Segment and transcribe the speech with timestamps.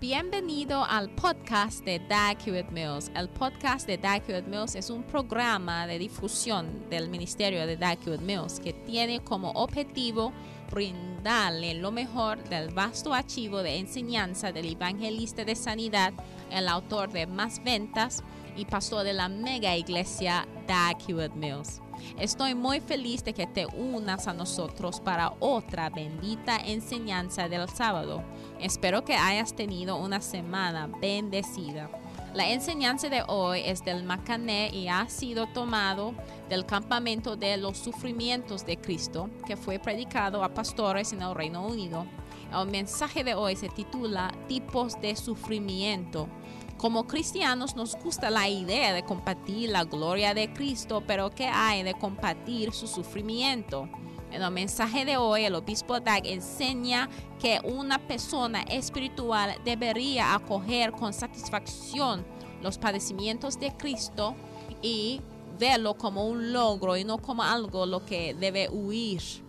[0.00, 2.38] Bienvenido al podcast de Dag
[2.70, 3.10] Mills.
[3.16, 8.60] El podcast de Dag Mills es un programa de difusión del Ministerio de Dag Mills
[8.60, 10.32] que tiene como objetivo
[10.70, 16.12] brindarle lo mejor del vasto archivo de enseñanza del evangelista de sanidad,
[16.52, 18.22] el autor de Más Ventas
[18.56, 20.98] y pastor de la mega iglesia Dag
[21.34, 21.82] Mills.
[22.18, 28.22] Estoy muy feliz de que te unas a nosotros para otra bendita enseñanza del sábado.
[28.60, 31.90] Espero que hayas tenido una semana bendecida.
[32.34, 36.14] La enseñanza de hoy es del Macané y ha sido tomado
[36.48, 41.66] del campamento de los sufrimientos de Cristo que fue predicado a pastores en el Reino
[41.66, 42.06] Unido.
[42.52, 46.28] El mensaje de hoy se titula Tipos de sufrimiento.
[46.78, 51.82] Como cristianos nos gusta la idea de compartir la gloria de Cristo, pero ¿qué hay
[51.82, 53.88] de compartir su sufrimiento?
[54.30, 57.08] En el mensaje de hoy, el obispo Dag enseña
[57.40, 62.24] que una persona espiritual debería acoger con satisfacción
[62.62, 64.36] los padecimientos de Cristo
[64.80, 65.20] y
[65.58, 69.47] verlo como un logro y no como algo lo que debe huir.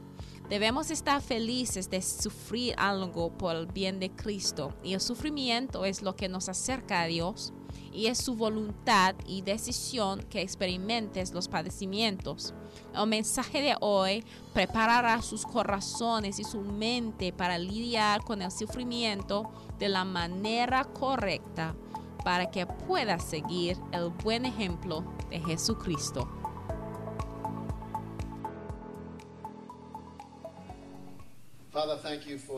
[0.50, 6.02] Debemos estar felices de sufrir algo por el bien de Cristo y el sufrimiento es
[6.02, 7.54] lo que nos acerca a Dios
[7.94, 12.56] y es su voluntad y decisión que experimentes los padecimientos.
[12.96, 19.52] El mensaje de hoy preparará sus corazones y su mente para lidiar con el sufrimiento
[19.78, 21.76] de la manera correcta
[22.24, 26.39] para que pueda seguir el buen ejemplo de Jesucristo.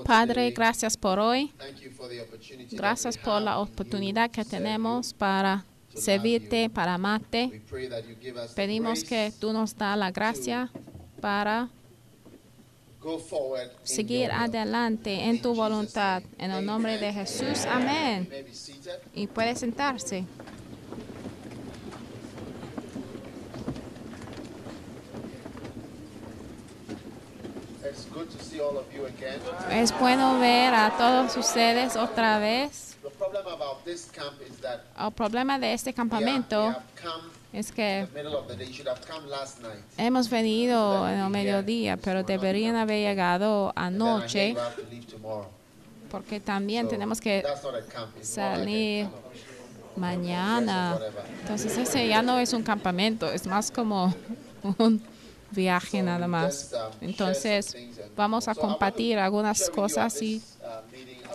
[0.06, 1.52] Padre, gracias por hoy.
[2.72, 7.62] Gracias por la oportunidad que tenemos para servirte, para amarte.
[8.56, 10.70] Pedimos que tú nos da la gracia
[11.20, 11.70] para
[13.84, 16.24] seguir adelante en tu voluntad.
[16.38, 18.30] En el nombre de Jesús, amén.
[19.14, 20.26] Y puede sentarse.
[29.72, 32.98] Es bueno ver a todos ustedes otra vez.
[35.00, 36.76] El problema de este campamento
[37.54, 38.08] es que
[39.98, 44.56] hemos venido en el mediodía, pero deberían haber llegado anoche
[46.10, 47.44] porque también tenemos que
[48.22, 49.08] salir
[49.96, 51.00] mañana.
[51.42, 54.14] Entonces ese ya no es un campamento, es más como
[54.78, 55.02] un
[55.52, 56.72] viaje nada más.
[57.02, 57.76] Entonces,
[58.16, 60.42] vamos a compartir algunas cosas y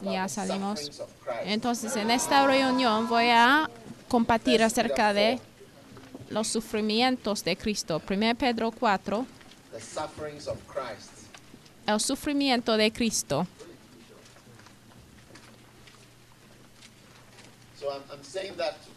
[0.02, 1.02] ya salimos.
[1.44, 3.70] Entonces, en esta reunión voy a
[4.08, 5.40] compartir acerca de
[6.30, 8.02] los sufrimientos de Cristo.
[8.08, 9.26] 1 Pedro 4.
[11.86, 13.46] El sufrimiento de Cristo.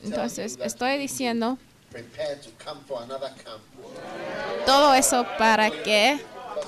[0.04, 1.58] Entonces, estoy diciendo
[4.66, 6.20] todo eso para que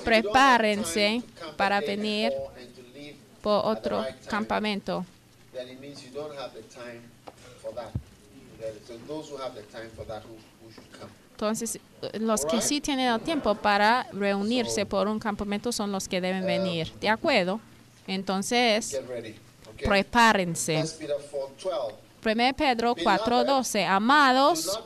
[0.04, 1.22] prepárense
[1.56, 2.32] para venir
[3.40, 5.04] por otro campamento.
[11.32, 11.78] Entonces,
[12.20, 16.46] los que sí tienen el tiempo para reunirse por un campamento son los que deben
[16.46, 16.92] venir.
[17.00, 17.60] ¿De acuerdo?
[18.06, 19.00] Entonces,
[19.84, 20.84] prepárense.
[22.24, 24.78] 1 Pedro 4:12, amados,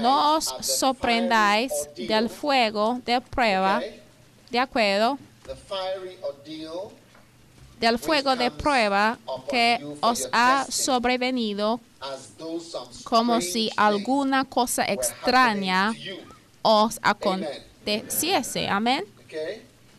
[0.00, 3.82] no os sorprendáis del fuego de prueba,
[4.50, 5.18] ¿de acuerdo?
[7.80, 9.18] Del fuego de prueba
[9.50, 11.80] que os ha sobrevenido
[13.02, 15.92] como si alguna cosa extraña
[16.62, 18.68] os aconteciese.
[18.68, 19.04] Amén.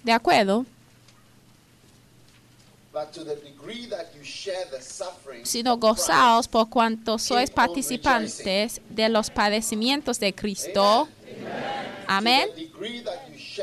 [0.04, 0.66] ¿De acuerdo?
[5.44, 11.08] Sino gozaos por cuanto sois participantes de los padecimientos de Cristo.
[12.08, 12.50] Amén.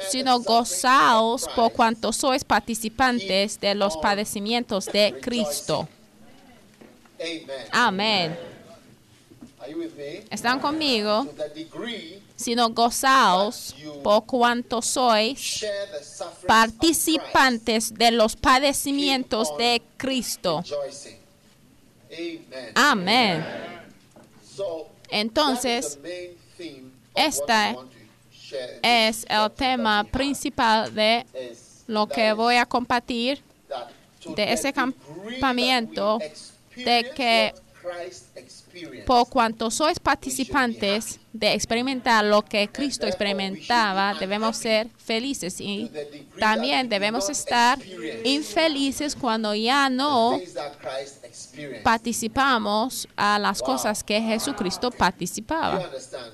[0.09, 5.89] Sino gozaos por cuanto sois participantes de los padecimientos de Cristo.
[7.71, 8.37] Amén.
[10.31, 11.27] ¿Están conmigo?
[12.41, 15.65] Sino gozaos por cuanto sois
[16.47, 20.65] participantes de los padecimientos de Cristo.
[22.75, 23.45] Amén.
[25.11, 25.99] Entonces,
[27.15, 27.77] este
[28.83, 31.27] es el tema principal de
[31.87, 33.43] lo que voy a compartir
[34.35, 36.19] de ese campamento,
[36.75, 37.55] de que
[39.07, 45.91] Por cuanto sois participantes de experimentar lo que Cristo experimentaba, debemos ser felices y
[46.39, 47.79] también debemos estar
[48.25, 50.39] infelices cuando ya no
[51.83, 55.79] participamos a las cosas que Jesucristo participaba.
[55.79, 56.33] understand?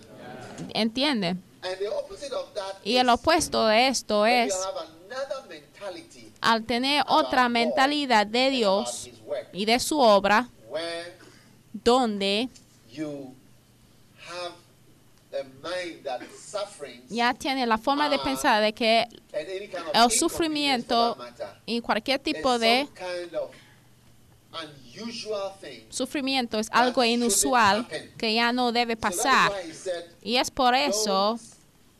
[0.74, 1.28] ¿Entiende?
[1.62, 4.54] And the opposite of that Y el opuesto de esto es
[6.40, 9.10] al tener otra mentalidad de Dios
[9.52, 10.48] y de su obra,
[11.84, 12.48] donde
[17.08, 19.06] ya tiene la forma de pensar de que
[19.94, 21.16] el sufrimiento
[21.66, 22.88] y cualquier tipo de
[25.90, 27.86] sufrimiento es algo inusual
[28.16, 29.52] que ya no debe pasar.
[30.22, 31.38] Y es por "Don't eso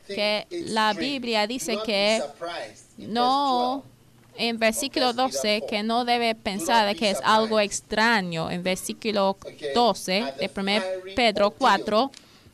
[0.07, 0.95] que la.
[0.95, 3.96] Biblia dice que surprised." In no, verse 12,
[4.39, 8.51] en versículo 12, que no debe pensar que es algo extraño.
[8.51, 9.37] En versículo
[9.75, 12.11] 12 de 1 Pedro 4,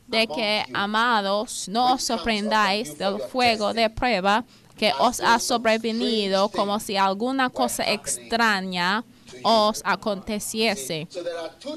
[0.07, 4.43] de que, amados, no os sorprendáis del fuego de prueba
[4.77, 9.03] que os ha sobrevenido como si alguna cosa extraña
[9.43, 11.07] os aconteciese.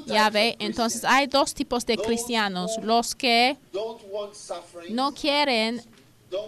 [0.05, 3.57] Ya ve, entonces hay dos tipos de cristianos, los que
[4.89, 5.81] no quieren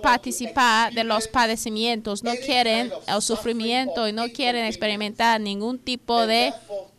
[0.02, 6.54] participar de los padecimientos, no quieren el sufrimiento y no quieren experimentar ningún tipo de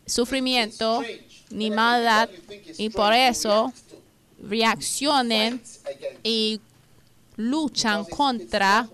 [0.05, 1.03] sufrimiento
[1.49, 2.29] ni maldad
[2.77, 3.71] y por eso
[4.41, 5.61] reaccionen
[6.23, 6.59] y
[7.35, 8.87] luchan contra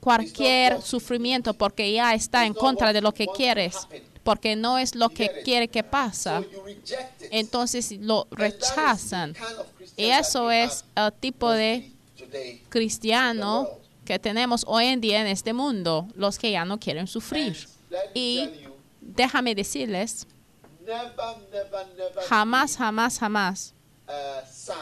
[0.00, 3.76] cualquier sufrimiento porque ya está en contra de lo que quieres,
[4.24, 6.42] porque no es lo que quiere que pasa.
[7.30, 9.34] Entonces lo rechazan.
[9.96, 11.90] Y eso es el tipo de
[12.30, 12.62] mostly today.
[12.68, 13.68] cristiano
[14.04, 17.56] que tenemos hoy en día en este mundo, los que ya no quieren sufrir.
[18.14, 18.50] Y
[19.00, 20.26] déjame decirles,
[22.28, 23.74] jamás, jamás, jamás
[24.08, 24.72] uh,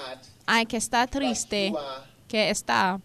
[0.46, 1.72] hay que estar triste
[2.26, 3.00] que está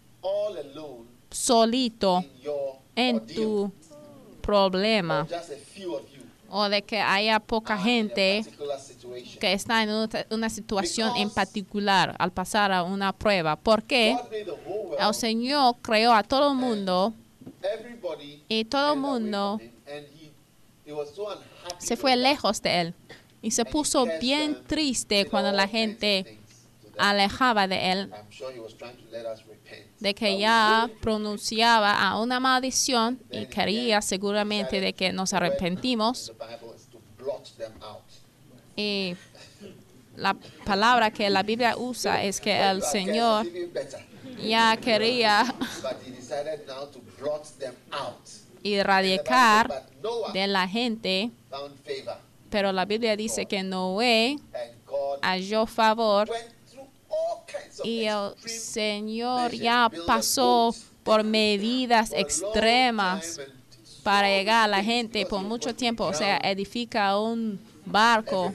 [1.30, 2.24] solito
[2.96, 3.70] en tu
[4.40, 5.26] problema
[6.48, 8.44] o de que haya poca gente.
[9.40, 9.90] Que está en
[10.30, 13.56] una, situación en particular al pasar a una prueba.
[13.56, 14.16] Porque
[14.98, 17.14] el Señor creó a todo el mundo
[18.48, 19.60] y todo el mundo
[21.78, 22.94] se fue lejos de Él
[23.42, 26.38] y se puso bien triste cuando la gente
[26.96, 28.12] alejaba de Él,
[30.00, 36.32] de que ya pronunciaba a una maldición y quería seguramente de que nos arrepentimos.
[38.76, 39.16] Y
[40.16, 40.34] la
[40.64, 43.46] palabra que la Biblia usa es que el Señor
[44.42, 45.44] ya quería
[48.64, 49.86] erradicar
[50.32, 51.30] de la gente,
[52.50, 54.38] pero la Biblia dice que Noé
[55.22, 63.40] halló favor went through all kinds of y el Señor ya pasó por medidas extremas
[64.02, 68.52] para llegar a la gente por mucho tiempo, o sea, edifica un barco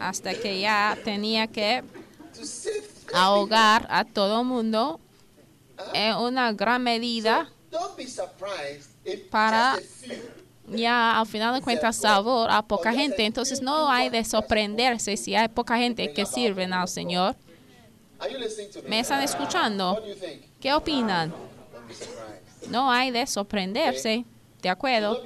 [0.00, 1.82] hasta que ya tenía que
[3.12, 5.00] ahogar a todo el mundo
[5.92, 7.50] en una gran medida.
[9.30, 9.78] Para-
[10.66, 15.34] Ya al final de cuentas salvó a poca gente, entonces no hay de sorprenderse si
[15.34, 17.36] hay poca gente que sirven al Señor.
[18.82, 18.88] Me?
[18.88, 20.02] ¿Me están escuchando?
[20.60, 21.34] ¿Qué opinan?
[22.70, 24.24] No hay de sorprenderse,
[24.64, 25.22] ¿de acuerdo?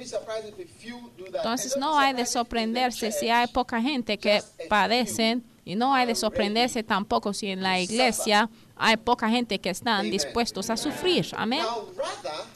[1.17, 6.13] Entonces no hay de sorprenderse si hay poca gente que padecen y no hay de
[6.13, 11.25] sorprenderse tampoco si en la iglesia hay poca gente que están dispuestos a sufrir.
[11.37, 11.63] Amén.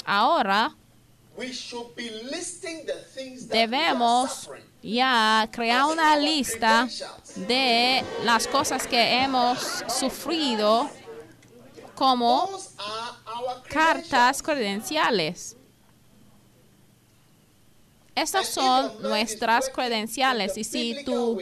[0.04, 0.75] Ahora
[3.48, 4.50] debemos
[4.82, 6.90] ya crear una lista
[7.48, 10.90] de las cosas que hemos sufrido
[11.96, 12.50] como
[13.70, 15.56] cartas credenciales.
[18.15, 21.39] Estas son nuestras credenciales y si tu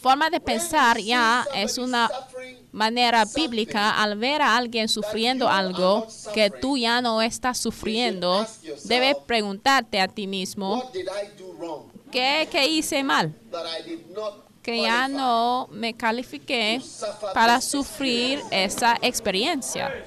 [0.00, 2.10] forma de pensar ya es una
[2.72, 8.46] manera bíblica al ver a alguien sufriendo algo que tú ya no estás sufriendo,
[8.84, 10.90] debes preguntarte a ti mismo,
[12.10, 13.34] ¿qué, qué hice mal?
[14.62, 16.80] Que ya no me califiqué
[17.34, 20.04] para sufrir esa experiencia.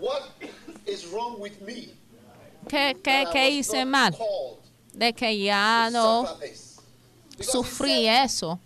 [0.00, 0.22] What
[0.86, 2.01] is wrong with me?
[2.68, 4.16] ¿Qué, qué, qué hice mal?
[4.92, 6.26] De que ya no
[7.40, 8.58] sufrí eso.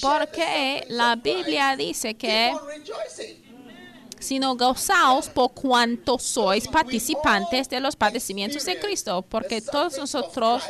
[0.00, 2.52] Porque la Biblia dice que
[4.24, 10.62] sino gozaos por cuanto sois participantes de los padecimientos de Cristo, porque todos nosotros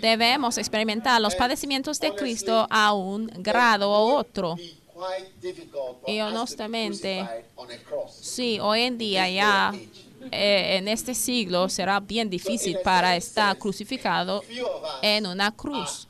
[0.00, 4.56] debemos experimentar los padecimientos de Cristo a un grado u otro.
[6.06, 7.28] Y honestamente,
[8.20, 9.74] sí, hoy en día ya
[10.30, 14.42] eh, en este siglo será bien difícil para estar crucificado
[15.02, 16.08] en una cruz.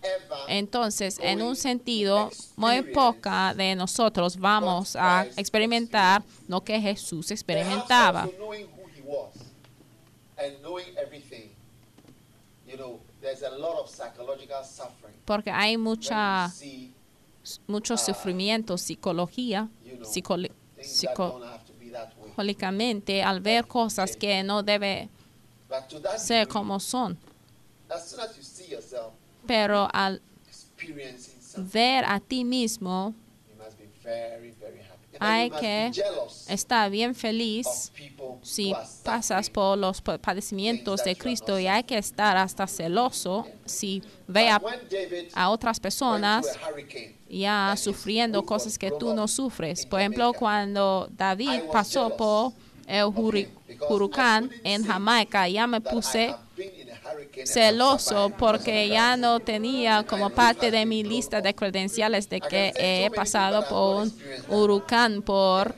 [0.49, 8.28] Entonces, en un sentido, muy poca de nosotros vamos a experimentar lo que Jesús experimentaba.
[15.25, 16.52] Porque hay mucha,
[17.66, 19.68] mucho sufrimiento, psicología,
[22.36, 25.08] al ver cosas que no debe
[26.18, 27.18] ser como son.
[29.46, 30.22] Pero al
[31.56, 33.14] ver a ti mismo,
[35.21, 35.92] hay que
[36.49, 37.92] estar bien feliz
[38.42, 44.49] si pasas por los padecimientos de Cristo y hay que estar hasta celoso si ve
[44.50, 46.47] a, otras personas
[47.28, 49.87] ya sufriendo cosas que tú no sufres.
[49.87, 52.52] Por ejemplo, cuando David pasó por
[52.87, 53.49] el
[53.88, 56.35] huracán en Jamaica, ya me puse
[57.44, 63.11] celoso porque ya no tenía como parte de mi lista de credenciales de que he
[63.11, 64.14] pasado por un
[64.49, 65.75] huracán por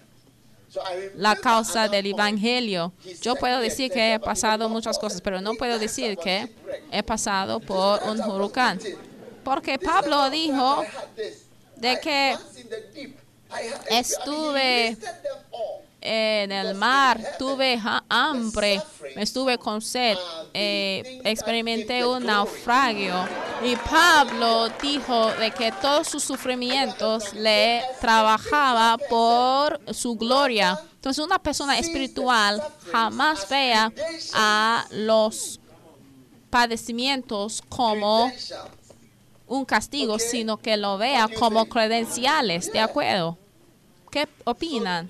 [1.14, 2.92] la causa del Evangelio.
[3.22, 6.48] Yo puedo decir que he pasado muchas cosas, pero no puedo decir que
[6.92, 8.78] he pasado por un huracán.
[9.42, 10.84] Porque Pablo dijo
[11.76, 12.36] de que
[13.88, 14.96] estuve
[16.06, 18.80] en el mar, tuve hambre,
[19.16, 20.16] estuve con sed,
[20.54, 23.14] eh, experimenté un naufragio.
[23.64, 30.78] Y Pablo dijo de que todos sus sufrimientos le trabajaba por su gloria.
[30.94, 33.92] Entonces una persona espiritual jamás vea
[34.34, 35.58] a los
[36.50, 38.30] padecimientos como
[39.48, 43.38] un castigo, sino que lo vea como credenciales, ¿de acuerdo?
[44.10, 45.08] ¿Qué opinan?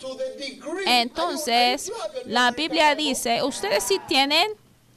[0.86, 1.92] Entonces,
[2.24, 4.48] la Biblia dice, ustedes sí tienen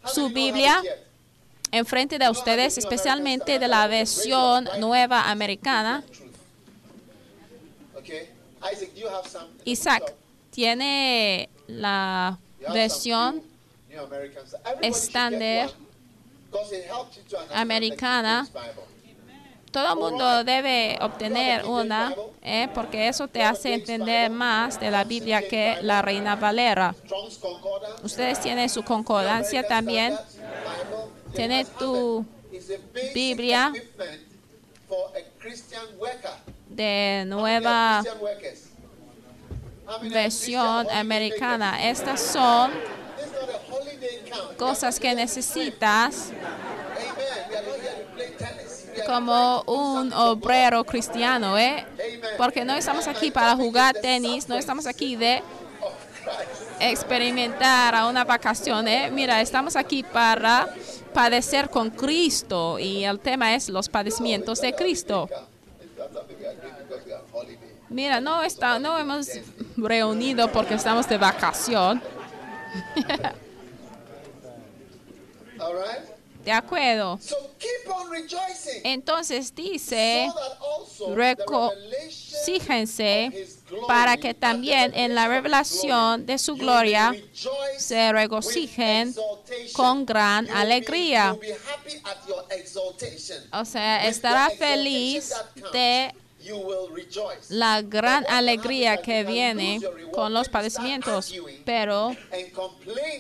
[0.06, 0.82] su Biblia
[1.72, 6.04] enfrente de ustedes, especialmente de la versión nueva americana.
[9.66, 10.16] Isaac,
[10.52, 12.38] ¿tiene la
[12.74, 13.44] versión
[14.82, 15.70] estándar
[17.54, 18.48] americana
[19.72, 25.48] todo mundo debe obtener una, eh, porque eso te hace entender más de la Biblia
[25.48, 26.96] que la Reina Valera.
[28.04, 30.18] Ustedes tienen su concordancia también.
[31.34, 32.26] Tiene tu
[33.14, 33.72] Biblia
[36.68, 38.04] de nueva
[40.02, 41.90] versión americana.
[41.90, 42.72] Estas son
[44.58, 46.32] cosas que necesitas
[49.06, 51.86] como un obrero cristiano, ¿eh?
[52.38, 55.42] Porque no estamos aquí para jugar tenis, no estamos aquí de
[56.80, 59.10] experimentar a una vacación, ¿eh?
[59.12, 60.68] Mira, estamos aquí para
[61.14, 65.30] padecer con Cristo y el tema es los padecimientos de Cristo.
[67.90, 69.28] Mira, no, está, no hemos
[69.76, 72.02] reunido porque estamos de vacación.
[76.44, 77.20] De acuerdo.
[78.84, 80.28] Entonces dice,
[81.14, 83.48] regocíjense
[83.88, 87.14] para que también en la revelación de su gloria
[87.78, 89.14] se regocijen
[89.74, 91.38] con gran alegría.
[93.52, 95.34] O sea, estará feliz
[95.74, 96.14] de
[97.50, 99.80] la gran alegría que viene
[100.14, 101.34] con los padecimientos,
[101.66, 102.16] pero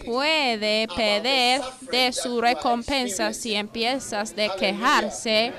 [0.05, 1.61] puede pedir
[1.91, 5.53] de su recompensa si empiezas de quejarse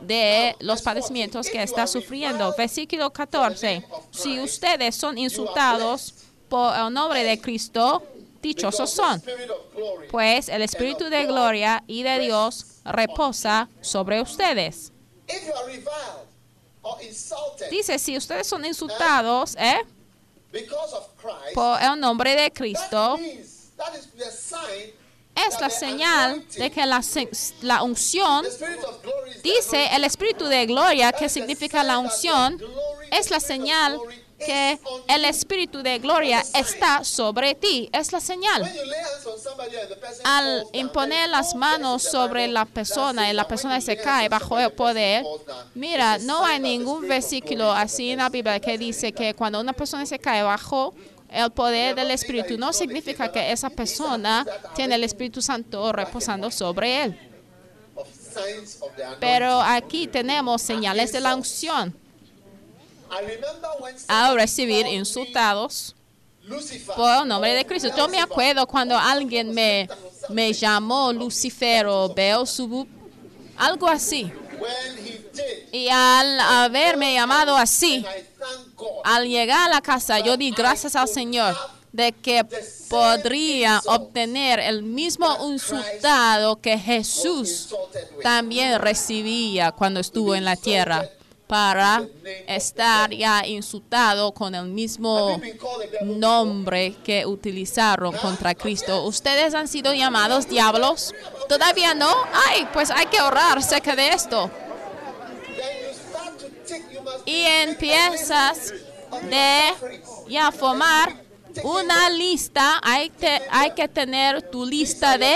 [0.00, 2.54] de los padecimientos que está sufriendo.
[2.56, 3.84] Versículo 14.
[4.10, 6.14] Si ustedes son insultados
[6.48, 8.02] por el nombre de Cristo,
[8.42, 9.22] dichosos son,
[10.10, 14.92] pues el Espíritu de gloria y de Dios reposa sobre ustedes.
[17.70, 19.80] Dice, si ustedes son insultados ¿eh?
[21.54, 23.18] por el nombre de Cristo,
[25.34, 27.02] es la señal de que la,
[27.62, 28.44] la, unción,
[29.42, 32.60] dice el Espíritu de gloria, que significa la unción,
[33.10, 33.98] es la señal
[34.44, 34.78] que
[35.08, 37.88] el Espíritu de gloria está sobre ti.
[37.92, 38.70] Es la señal.
[40.24, 44.72] Al imponer las no manos sobre la persona y la persona se cae bajo el
[44.72, 45.24] poder,
[45.74, 50.06] mira, no hay ningún versículo así en la Biblia que dice que cuando una persona
[50.06, 50.94] se cae bajo
[51.28, 54.44] el poder del Espíritu, no significa que esa persona
[54.74, 57.30] tiene el Espíritu Santo reposando sobre él.
[59.20, 61.94] Pero aquí tenemos señales de la unción.
[64.08, 65.94] Al recibir insultados
[66.96, 67.90] por el nombre de Cristo.
[67.96, 69.88] Yo me acuerdo cuando alguien me,
[70.28, 72.88] me llamó Lucifer o Beelzebub,
[73.56, 74.32] algo así.
[75.72, 78.04] Y al haberme llamado así,
[79.04, 81.56] al llegar a la casa, yo di gracias al Señor
[81.92, 82.44] de que
[82.88, 87.74] podría obtener el mismo insultado que Jesús
[88.22, 91.08] también recibía cuando estuvo en la tierra
[91.50, 92.00] para
[92.46, 95.40] estar ya insultado con el mismo
[96.04, 99.02] nombre que utilizaron contra Cristo.
[99.04, 101.12] ¿Ustedes han sido llamados diablos?
[101.48, 102.08] ¿Todavía no?
[102.48, 104.48] Ay, pues hay que ahorrar acerca de esto.
[107.24, 108.72] Y empiezas
[109.28, 109.60] de
[110.28, 111.16] ya formar
[111.64, 112.78] una lista.
[112.84, 115.34] Hay, te- hay que tener tu lista de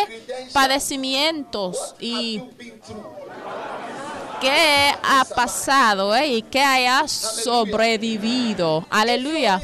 [0.52, 2.40] padecimientos y
[4.44, 8.86] qué ha pasado eh, y qué hayas sobrevivido.
[8.90, 9.62] Aleluya.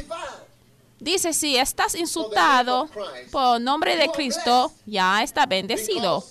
[0.99, 2.89] Dice, si estás insultado
[3.31, 6.23] por nombre de Cristo, ya está bendecido.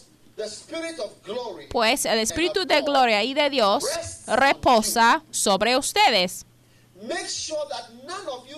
[1.70, 3.84] Pues el Espíritu de gloria y de Dios
[4.26, 6.46] reposa sobre ustedes.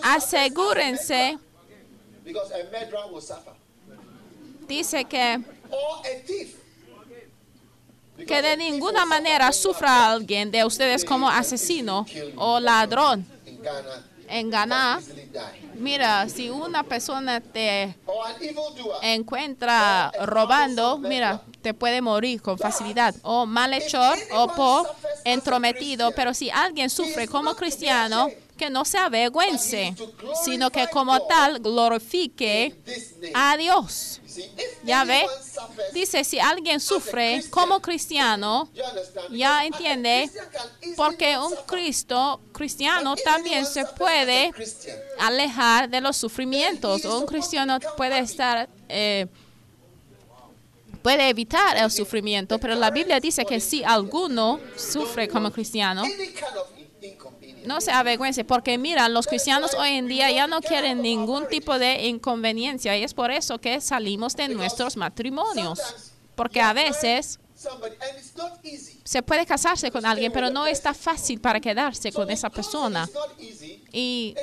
[0.03, 1.39] Asegúrense,
[4.67, 5.41] dice que.
[8.27, 13.27] Que de ninguna manera sufra alguien de ustedes como asesino o ladrón
[14.29, 15.01] en Ghana.
[15.75, 17.95] Mira, si una persona te
[19.03, 23.15] encuentra robando, mira, te puede morir con facilidad.
[23.23, 24.89] O malhechor o por
[25.25, 26.13] entrometido.
[26.13, 28.29] Pero si alguien sufre como cristiano,
[28.63, 29.93] que no se avergüence,
[30.45, 32.73] sino que como tal glorifique
[33.35, 34.21] a Dios.
[34.85, 35.27] Ya ve,
[35.93, 38.69] dice, si alguien sufre como cristiano,
[39.31, 40.31] ya entiende,
[40.97, 41.53] porque un.
[41.67, 44.53] Cristo cristiano también se puede
[45.19, 47.05] alejar de los sufrimientos.
[47.05, 49.27] O un cristiano puede estar, eh,
[51.03, 56.05] puede evitar el sufrimiento, pero la Biblia dice que si alguno sufre como cristiano,
[57.67, 61.79] no se avergüence, porque mira, los cristianos hoy en día ya no quieren ningún tipo
[61.79, 65.81] de inconveniencia y es por eso que salimos de nuestros matrimonios.
[66.35, 67.39] Porque a veces
[69.05, 73.09] se puede casarse con alguien, pero no está fácil para quedarse con esa persona.
[73.93, 74.35] Y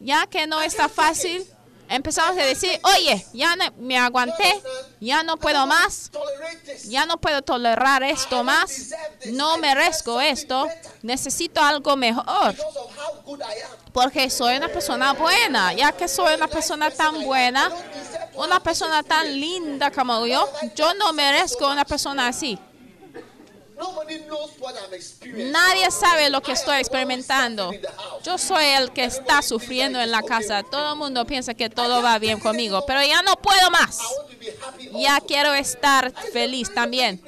[0.00, 1.44] ya que no está fácil,
[1.88, 4.62] empezamos a decir, oye, ya no- me aguanté,
[5.00, 6.10] ya no puedo más,
[6.88, 8.90] ya no puedo tolerar esto más,
[9.26, 10.66] no merezco esto,
[11.02, 12.54] necesito algo mejor,
[13.92, 17.70] porque soy una persona buena, ya que soy una persona tan buena,
[18.34, 22.58] una persona tan linda como yo, yo no merezco una persona así.
[25.34, 27.70] Nadie sabe lo que estoy experimentando.
[28.22, 30.62] Yo soy el que está sufriendo en la casa.
[30.62, 33.98] Todo el mundo piensa que todo va bien conmigo, pero ya no puedo más.
[34.92, 37.22] Ya quiero estar feliz también.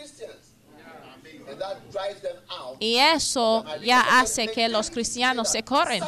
[2.79, 6.03] Y eso ya hace que los cristianos se corren,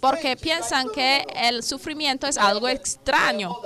[0.00, 3.58] porque piensan que el sufrimiento es algo extraño.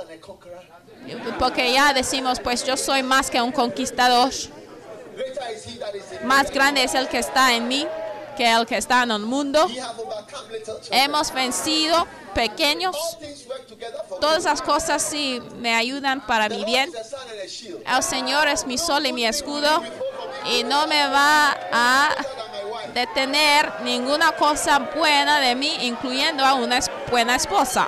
[1.39, 4.33] Porque ya decimos, pues yo soy más que un conquistador.
[6.25, 7.87] Más grande es el que está en mí
[8.37, 9.69] que el que está en el mundo.
[10.91, 12.97] Hemos vencido pequeños.
[14.21, 16.91] Todas esas cosas sí me ayudan para mi bien.
[17.87, 19.83] El Señor es mi sol y mi escudo
[20.47, 22.15] y no me va a
[22.95, 27.87] detener ninguna cosa buena de mí, incluyendo a una buena esposa.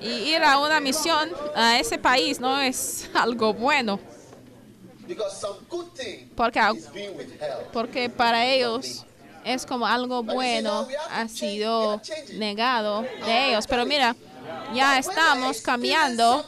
[0.00, 4.00] Y ir a una misión a ese país no es algo bueno,
[6.36, 6.60] porque,
[7.72, 9.04] porque para ellos
[9.44, 12.00] es como algo bueno ha sido
[12.34, 13.66] negado de ellos.
[13.66, 14.14] Pero mira,
[14.74, 16.44] ya estamos cambiando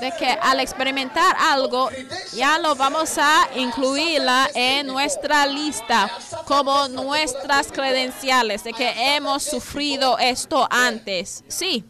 [0.00, 1.90] de que al experimentar algo
[2.34, 6.10] ya lo vamos a incluirla en nuestra lista
[6.46, 11.44] como nuestras credenciales de que hemos sufrido esto antes.
[11.48, 11.84] Sí,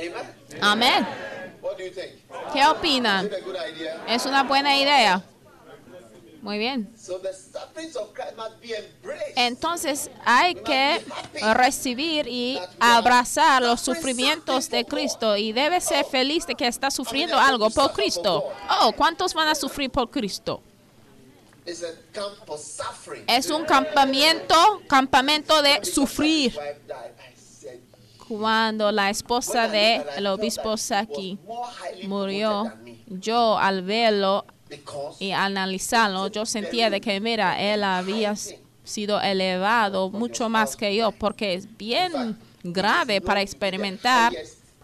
[0.00, 0.26] Amen.
[0.60, 1.06] amén.
[1.60, 2.12] What do you think?
[2.52, 3.26] ¿Qué opinan?
[3.26, 4.04] Is it a good idea?
[4.08, 5.22] ¿Es una buena idea?
[6.42, 6.90] Muy bien.
[9.36, 11.04] Entonces hay que
[11.54, 17.38] recibir y abrazar los sufrimientos de Cristo y debe ser feliz de que está sufriendo
[17.38, 18.44] algo por Cristo.
[18.80, 20.62] Oh, ¿cuántos van a sufrir por Cristo?
[23.26, 26.58] Es un campamento, campamento de sufrir.
[28.30, 31.36] Cuando la esposa de el obispo Saki
[32.04, 32.72] murió,
[33.08, 34.44] yo al verlo
[35.18, 38.36] y analizarlo, yo sentía de que, mira, él había
[38.84, 44.32] sido elevado mucho más que yo, porque es bien grave para experimentar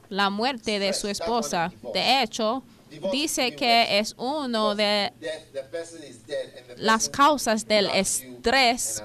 [0.09, 1.73] la muerte de su esposa.
[1.95, 2.65] De hecho,
[3.13, 5.13] dice que es uno de
[6.79, 9.05] las causas del estrés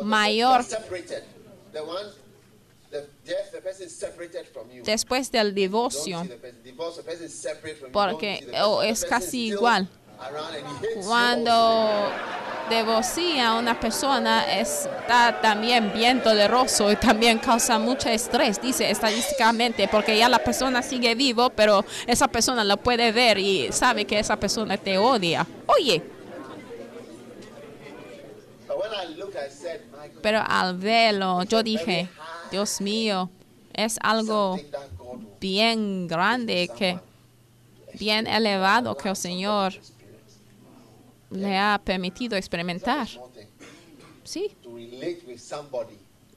[0.00, 0.64] mayor.
[4.84, 6.26] Después del divorcio.
[7.92, 9.88] Porque, oh, es casi igual.
[11.04, 12.10] Cuando
[12.68, 19.88] divorcia a una persona está también bien doloroso y también causa mucho estrés, dice estadísticamente,
[19.88, 24.18] porque ya la persona sigue vivo, pero esa persona lo puede ver y sabe que
[24.18, 25.46] esa persona te odia.
[25.66, 26.02] Oye,
[30.22, 32.08] pero al verlo, yo dije,
[32.50, 33.30] Dios mío,
[33.72, 34.58] es algo
[35.40, 36.98] bien grande que
[37.94, 39.74] bien elevado que el Señor
[41.30, 43.08] le ha permitido experimentar.
[44.24, 44.56] Sí,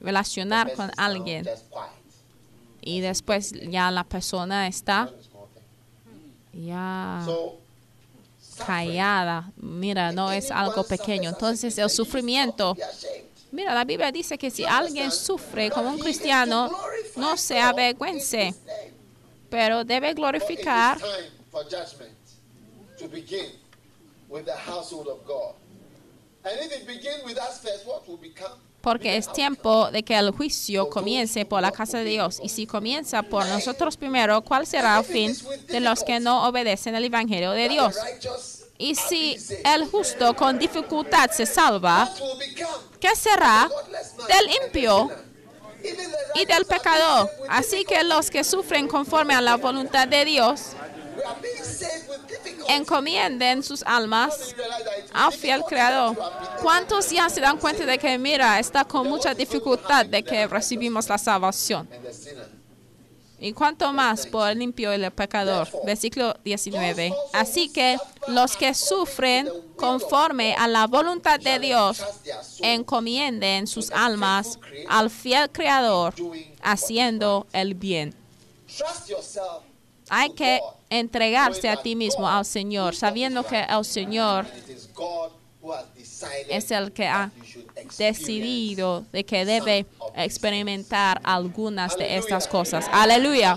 [0.00, 1.46] relacionar con alguien
[2.80, 5.10] y después ya la persona está
[6.52, 7.26] ya
[8.66, 9.50] callada.
[9.56, 11.30] Mira, no es algo pequeño.
[11.30, 12.76] Entonces el sufrimiento.
[13.54, 16.70] Mira, la Biblia dice que si alguien sufre como un cristiano,
[17.16, 18.54] no se avergüence,
[19.48, 22.16] pero debe glorificar is time for judgment
[22.98, 23.52] to begin
[24.28, 25.54] with the household of God.
[26.44, 28.58] And if it begins with us first, what will become?
[28.84, 32.38] porque es tiempo de que el juicio comience por la casa de Dios.
[32.42, 35.34] Y si comienza por nosotros primero, ¿cuál será el fin
[35.68, 37.96] de los que no obedecen al Evangelio de Dios?
[38.78, 42.08] Y si el justo con dificultad se salva?
[43.04, 43.68] ¿qué será
[44.28, 45.10] del impío
[46.34, 47.30] y del pecador?
[47.50, 50.70] Así que los que sufren conforme a la voluntad de Dios
[52.68, 54.54] encomienden sus almas
[55.12, 56.16] al fiel Creador.
[56.62, 61.08] ¿Cuántos ya se dan cuenta de que, mira, está con mucha dificultad de que recibimos
[61.08, 61.86] la salvación?
[63.44, 65.68] ¿Y cuánto más por el limpio y el pecador?
[65.84, 67.12] Versículo 19.
[67.34, 72.02] Así que los que sufren conforme a la voluntad de Dios
[72.60, 76.14] encomienden sus almas al fiel Creador
[76.62, 78.14] haciendo el bien.
[80.08, 84.46] Hay que entregarse a ti mismo al Señor, sabiendo que el Señor
[86.48, 87.30] Es el que ha
[87.98, 92.86] decidido de que debe experimentar algunas de estas cosas.
[92.92, 93.56] Aleluya.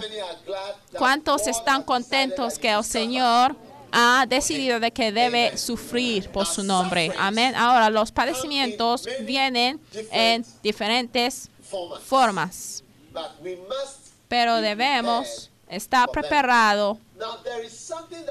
[0.97, 2.84] ¿Cuántos están contentos que el?
[2.84, 3.56] Señor
[3.91, 7.12] ha decidido de que debe sufrir por su nombre?
[7.17, 7.56] Amén.
[7.56, 9.80] Ahora, los padecimientos vienen
[10.12, 11.49] en diferentes
[12.06, 12.84] formas,
[14.27, 16.97] pero be debemos estar preparados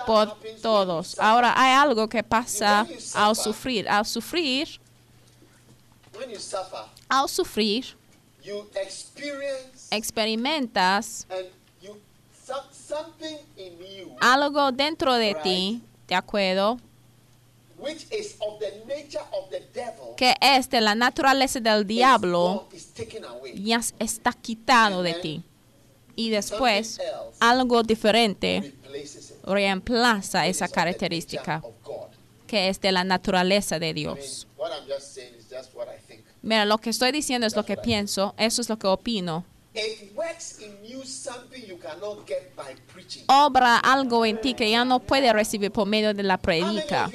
[0.07, 1.19] Por todos.
[1.19, 3.89] Ahora, hay algo que pasa al sufrir.
[3.89, 4.81] Al sufrir,
[7.09, 7.97] al sufrir,
[9.91, 11.27] experimentas
[14.21, 16.79] algo dentro de ti, ¿de acuerdo?
[20.17, 22.69] Que es de la naturaleza del diablo,
[23.55, 25.43] ya está quitado de ti.
[26.15, 26.99] Y después,
[27.39, 28.75] algo diferente.
[29.47, 31.63] Reemplaza esa característica
[32.47, 34.47] que es de la naturaleza de Dios.
[36.43, 39.45] Mira, lo que estoy diciendo es lo que pienso, eso es lo que opino.
[39.75, 43.25] It works in you something you cannot get by preaching.
[43.27, 47.11] Obra algo en ti que ya no puede recibir por medio de la predica.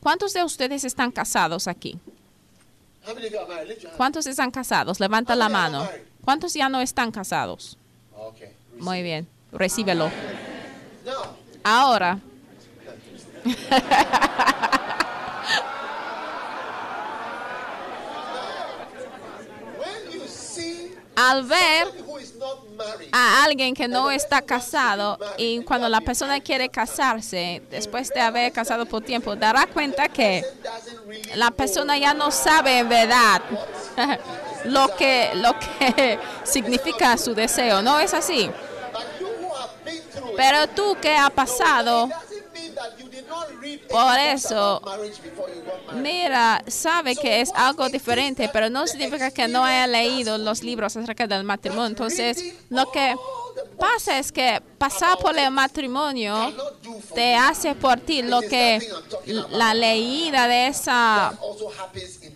[0.00, 1.98] ¿Cuántos de ustedes están casados aquí?
[3.96, 5.00] ¿Cuántos están casados?
[5.00, 5.88] Levanta la mano.
[6.24, 7.76] ¿Cuántos ya no están casados?
[8.78, 10.10] Muy bien, recíbelo.
[11.62, 12.18] Ahora,
[21.16, 21.86] al ver
[23.12, 28.52] a alguien que no está casado y cuando la persona quiere casarse, después de haber
[28.52, 30.44] casado por tiempo, dará cuenta que
[31.34, 33.40] la persona ya no sabe en verdad
[34.64, 37.80] lo que, lo que significa su deseo.
[37.80, 38.50] ¿No es así?
[38.94, 39.73] but you who have been through it,
[40.36, 42.08] Pero tú que has pasado,
[43.88, 44.82] Por eso,
[45.94, 50.96] mira, sabe que es algo diferente, pero no significa que no haya leído los libros
[50.96, 51.86] acerca del matrimonio.
[51.86, 53.14] Entonces, lo que
[53.78, 56.52] pasa es que pasar por el matrimonio
[57.14, 58.80] te hace por ti lo que
[59.50, 61.38] la leída de esa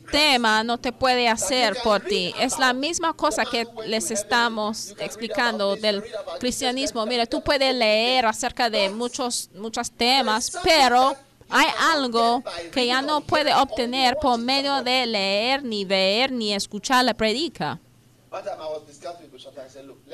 [0.08, 2.34] also happens in tema no te puede hacer por ti.
[2.38, 6.02] Es la misma cosa que les estamos explicando del
[6.38, 7.04] cristianismo.
[7.06, 11.16] Mira, tú puedes leer acerca de muchos, muchos temas, pero
[11.48, 12.42] hay algo
[12.72, 17.78] que ya no puede obtener por medio de leer, ni ver, ni escuchar la predica.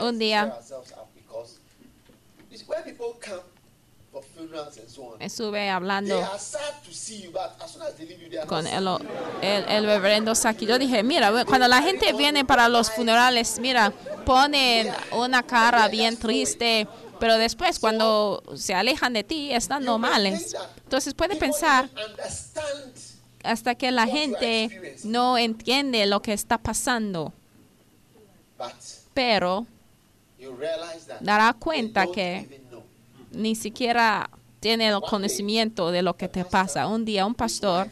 [0.01, 0.59] Un día.
[5.21, 6.21] Estuve hablando
[8.47, 8.89] con el,
[9.43, 10.67] el, el reverendo Saki.
[10.67, 13.93] Yo dije, mira, cuando la gente viene para los funerales, mira,
[14.25, 16.87] ponen una cara bien triste,
[17.21, 20.55] pero después cuando se alejan de ti están normales.
[20.85, 21.89] Entonces puede pensar
[23.43, 27.33] hasta que la gente no entiende lo que está pasando,
[29.13, 29.67] pero
[31.21, 32.64] dará cuenta que.
[33.35, 36.87] Ni siquiera tiene el conocimiento de lo que te pasa.
[36.87, 37.89] Un día un pastor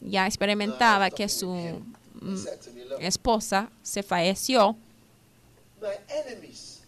[0.00, 1.52] ya experimentaba que su
[2.20, 2.36] mm,
[3.00, 4.76] esposa se falleció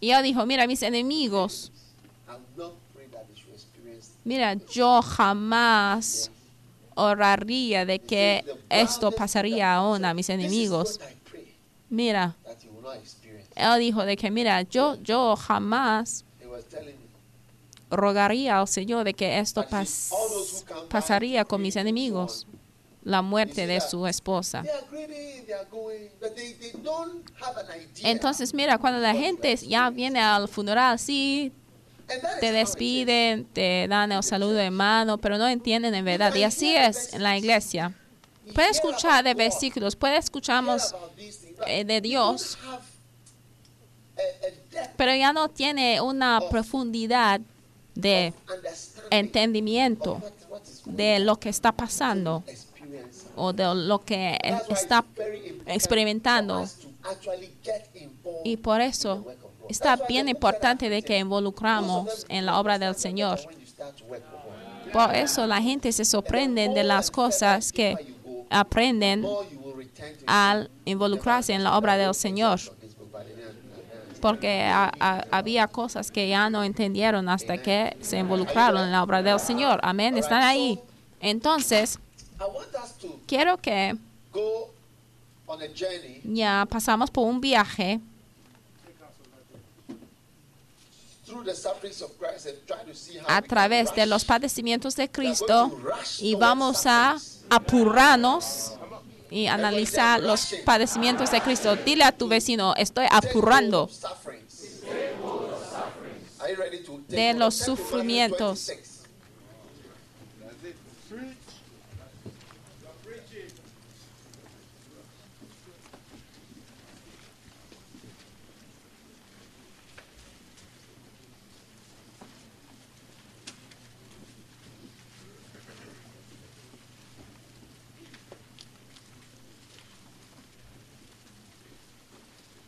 [0.01, 1.73] y ella dijo, mira, mis enemigos,
[4.25, 6.31] mira, yo jamás
[6.95, 11.01] oraría de que esto pasaría aún a mis enemigos.
[11.91, 12.37] Mira,
[13.55, 17.09] él dijo de que, mira, yo, yo jamás He was telling me,
[17.91, 20.11] rogaría al Señor de que esto pas-
[20.89, 22.47] pasaría con mis enemigos,
[23.03, 24.63] la muerte de su esposa.
[28.03, 31.53] Entonces, mira, cuando la gente ya viene al funeral, sí,
[32.41, 36.35] te despiden, te dan el saludo de mano, pero no entienden en verdad.
[36.35, 37.95] Y así es en la iglesia.
[38.55, 40.95] Puede escuchar de versículos, puede escuchamos
[41.67, 42.57] eh, de Dios,
[44.97, 47.41] pero ya no tiene una profundidad
[47.99, 48.33] de
[49.11, 50.23] entendimiento
[50.87, 52.43] de lo que está pasando
[53.37, 54.39] o de lo que
[54.71, 55.05] está
[55.67, 56.65] experimentando.
[58.45, 59.25] Y por eso
[59.69, 63.41] está bien importante de que involucramos en la obra del Señor.
[64.93, 67.97] Por eso la gente se sorprende de las cosas que
[68.49, 69.27] aprenden
[70.27, 72.59] al involucrarse en la obra del Señor.
[72.81, 74.71] this book by the name of- Porque
[75.31, 79.81] había cosas que ya no entendieron hasta que se involucraron en la obra del Señor.
[79.83, 80.81] Amén, están ahí.
[81.21, 81.99] Entonces,
[83.27, 83.97] quiero que
[86.25, 88.01] ya pasamos por un viaje
[93.27, 95.79] a través de los padecimientos de Cristo
[96.21, 97.17] y vamos a
[97.51, 98.78] apurarnos
[99.31, 101.77] y analizar los padecimientos de Cristo.
[101.77, 103.91] Dile a tu vecino, estoy apurando
[107.09, 108.69] de los sufrimientos.
[108.69, 108.89] 26.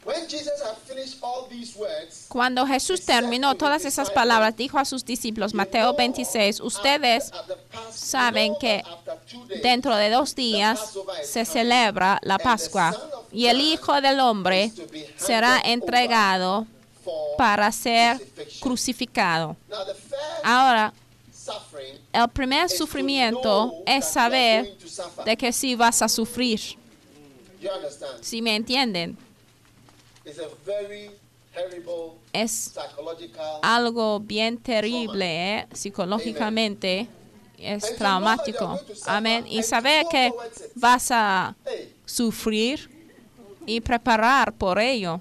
[0.04, 0.09] When Jesus had finished all these words,
[2.28, 7.30] Cuando Jesús terminó todas esas palabras, dijo a sus discípulos, Mateo 26, ustedes
[7.92, 8.82] saben que
[9.62, 12.94] dentro de dos días se celebra la Pascua
[13.32, 14.72] y el Hijo del Hombre
[15.16, 16.66] será entregado
[17.36, 18.20] para ser
[18.60, 19.56] crucificado.
[20.42, 20.92] Ahora,
[22.12, 24.76] el primer sufrimiento es saber
[25.24, 26.60] de que sí vas a sufrir,
[28.20, 29.16] si me entienden
[32.32, 32.74] es
[33.62, 35.66] algo bien terrible ¿eh?
[35.72, 37.08] psicológicamente.
[37.58, 38.80] Es traumático.
[39.06, 39.44] Amén.
[39.46, 40.32] Y saber que
[40.76, 41.54] vas a
[42.06, 42.88] sufrir
[43.66, 45.20] y preparar por ello.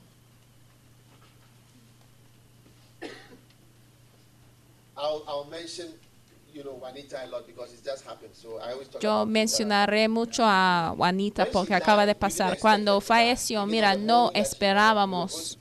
[8.99, 12.57] Yo mencionaré mucho a Juanita porque acaba de pasar.
[12.59, 15.57] Cuando falleció, mira, no esperábamos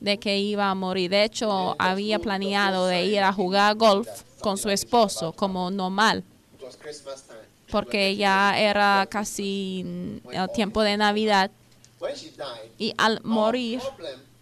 [0.00, 1.10] de que iba a morir.
[1.10, 4.08] De hecho, había planeado de ir a jugar golf
[4.40, 6.24] con su esposo como normal,
[7.70, 11.50] porque ya era casi el tiempo de Navidad.
[12.78, 13.80] Y al morir,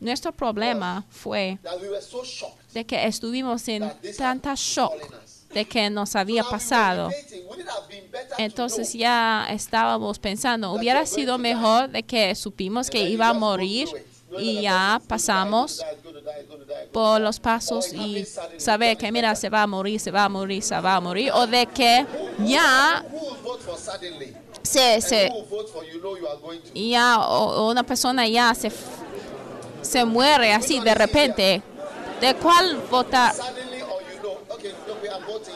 [0.01, 4.95] nuestro problema fue that we were so shocked de que estuvimos en tanta shock.
[5.53, 7.11] De que nos había pasado.
[8.39, 13.89] Entonces ya estábamos pensando, hubiera sido mejor de que supimos que iba a morir
[14.39, 15.85] y ya pasamos
[16.93, 18.25] por los pasos y
[18.59, 21.33] saber que mira, se va a morir, se va a morir, se va a morir,
[21.35, 22.07] o de que
[22.47, 23.05] ya
[24.63, 25.29] se, se
[26.75, 28.71] ya o- una persona ya se,
[29.83, 31.63] se muere así de repente,
[32.21, 33.35] ¿de cuál votar?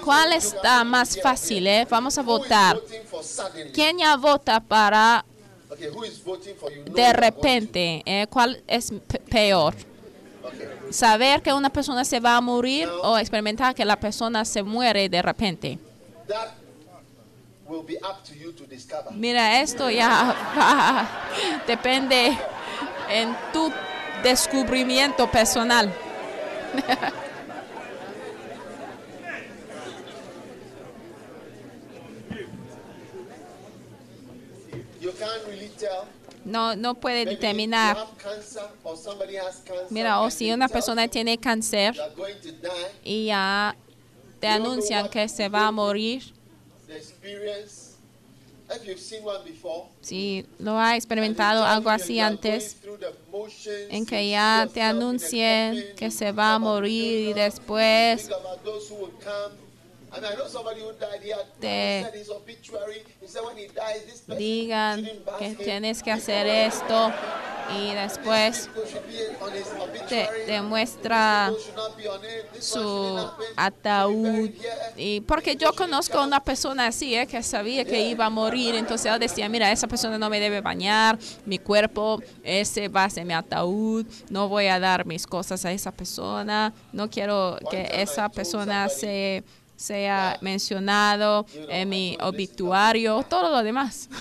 [0.04, 1.66] ¿Cuál está más fácil?
[1.66, 1.86] eh?
[1.90, 2.78] Vamos a votar.
[3.72, 5.24] ¿Quién ya vota para
[6.86, 8.02] de repente?
[8.04, 8.26] eh?
[8.30, 9.74] ¿Cuál es pe- peor?
[10.90, 15.08] saber que una persona se va a morir o experimentar que la persona se muere
[15.08, 15.78] de repente.
[19.12, 21.08] Mira, esto ya va-
[21.66, 22.38] depende
[23.10, 23.72] en tu
[24.22, 25.92] descubrimiento personal.
[36.44, 37.96] No, no puede determinar.
[39.90, 41.94] Mira, o and si una persona tiene cáncer
[43.02, 43.74] y ya
[44.40, 46.22] te anuncian que se va a morir,
[50.00, 52.76] si lo ha experimentado algo así antes,
[53.88, 58.28] en que ya te anuncien que se va a morir y después
[60.20, 60.64] Person
[64.38, 65.04] digan
[65.38, 67.12] que tienes que hacer esto
[67.72, 68.68] y después
[70.08, 71.52] te demuestra
[72.58, 74.50] su ataúd.
[74.96, 78.74] y porque yo conozco a una persona así eh, que sabía que iba a morir.
[78.74, 81.18] Entonces él decía mira esa persona no me debe bañar.
[81.44, 84.06] Mi cuerpo ese va a ser mi ataúd.
[84.28, 86.72] No voy a dar mis cosas a esa persona.
[86.92, 89.42] No quiero que esa persona se
[89.76, 94.08] sea mencionado en mi obituario todo lo demás.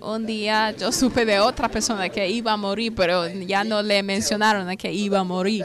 [0.00, 4.02] Un día yo supe de otra persona que iba a morir pero ya no le
[4.02, 5.64] mencionaron que iba a morir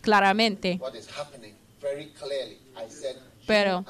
[0.00, 0.80] claramente.
[3.46, 3.84] Pero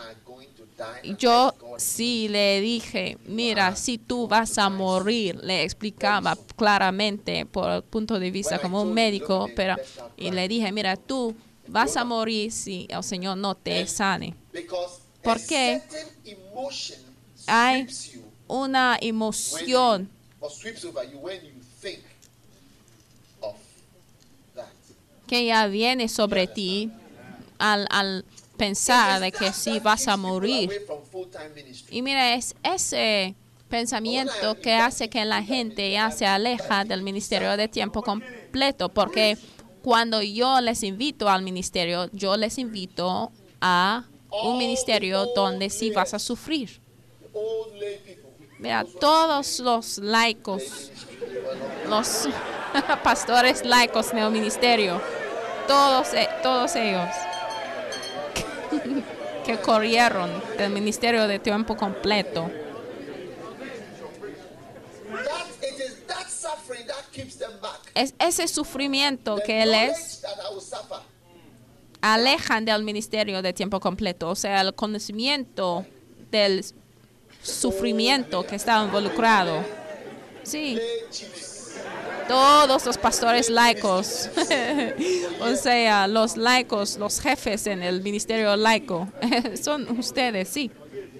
[1.18, 7.82] Yo sí le dije, mira, si tú vas a morir, le explicaba claramente por el
[7.82, 9.76] punto de vista como un médico, pero
[10.16, 11.34] y le dije, mira, tú
[11.66, 14.34] vas a morir si el Señor no te sane.
[14.52, 15.82] Because ¿Por a qué?
[15.88, 16.98] certain emotion
[17.46, 17.86] Hay
[18.46, 20.10] una emoción
[25.26, 26.90] que ya viene sobre ti
[27.58, 28.24] al, al
[28.56, 30.70] pensar de que sí vas a morir.
[31.90, 33.34] Y mira, es ese
[33.68, 39.38] pensamiento que hace que la gente ya se aleja del ministerio de tiempo completo, porque
[39.84, 46.14] cuando yo les invito al ministerio, yo les invito a un ministerio donde sí vas
[46.14, 46.80] a sufrir.
[48.58, 50.90] Mira, todos los laicos,
[51.86, 52.26] los
[53.04, 55.02] pastores laicos en el ministerio,
[55.68, 57.10] todos, e- todos ellos
[59.44, 62.50] que corrieron del ministerio de tiempo completo.
[65.10, 67.36] That it is that suffering that keeps.
[67.94, 70.98] Es ese sufrimiento que will suffer.
[72.00, 75.86] alejan del ministerio de tiempo completo, o sea, el conocimiento
[76.30, 76.64] del
[77.42, 79.64] sufrimiento que está involucrado.
[80.42, 80.78] Sí,
[82.28, 84.28] todos los pastores laicos,
[85.40, 89.08] o sea, los laicos, los jefes en el ministerio laico,
[89.62, 90.70] son ustedes, sí,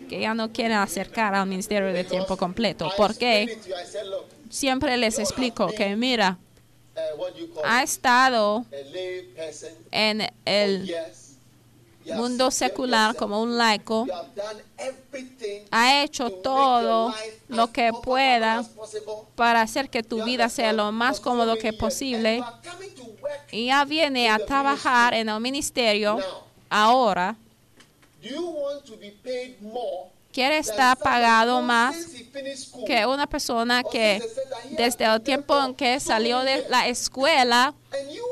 [0.08, 2.86] que ya no quieren acercar al ministerio de tiempo completo.
[2.86, 3.52] I ¿Por explained qué?
[3.54, 3.74] it to you.
[3.74, 6.38] I said, look, Siempre les explico que, mira,
[7.64, 8.64] ha estado
[9.90, 11.24] en el have
[12.16, 14.06] mundo secular como un laico,
[15.70, 17.14] ha hecho todo
[17.48, 18.64] lo que pueda
[19.34, 22.42] para hacer que tu vida sea lo más cómodo que posible
[23.50, 26.18] y ya viene a trabajar en el ministerio
[26.68, 27.36] ahora.
[30.34, 31.94] Quiere somebody pagado más
[32.86, 34.20] que una persona que
[34.72, 37.72] desde el tiempo en que salió de la escuela,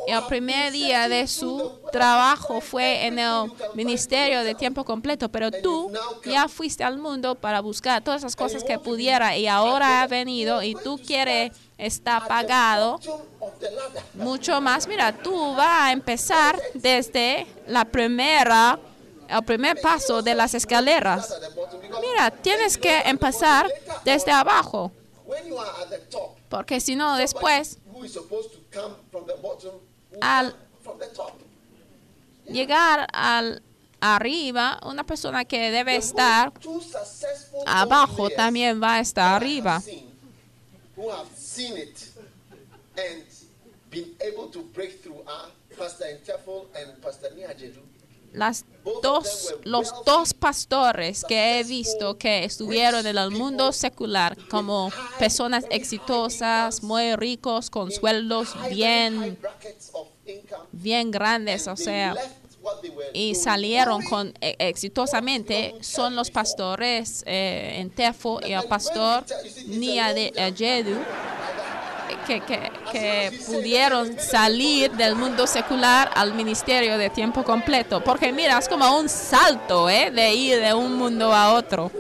[0.09, 5.93] el primer día de su trabajo fue en el ministerio de tiempo completo, pero tú
[6.25, 10.63] ya fuiste al mundo para buscar todas las cosas que pudiera y ahora ha venido
[10.63, 12.99] y tú quieres estar pagado
[14.15, 14.89] mucho más.
[14.89, 18.79] Mira, tú vas a empezar desde la primera,
[19.33, 21.29] el primer paso de las escaleras.
[22.01, 23.67] Mira, tienes que empezar
[24.05, 24.93] desde abajo,
[26.49, 27.79] porque si no después
[30.21, 30.55] Al-
[32.47, 33.63] llegar al
[34.01, 36.53] arriba, una persona que debe estar
[37.67, 39.81] abajo también va a estar arriba.
[48.33, 48.65] Las
[49.03, 55.65] dos, los dos pastores que he visto que estuvieron en el mundo secular como personas
[55.71, 59.39] exitosas, muy ricos, con sueldos bien,
[60.73, 62.15] bien grandes, o sea,
[63.13, 69.25] y salieron con e- exitosamente son los pastores eh, en Tefo y el pastor
[69.67, 70.33] Nia de
[72.27, 78.03] que, que, que pudieron salir del mundo secular al ministerio de tiempo completo.
[78.03, 80.11] Porque mira, es como un salto ¿eh?
[80.11, 81.91] de ir de un mundo a otro.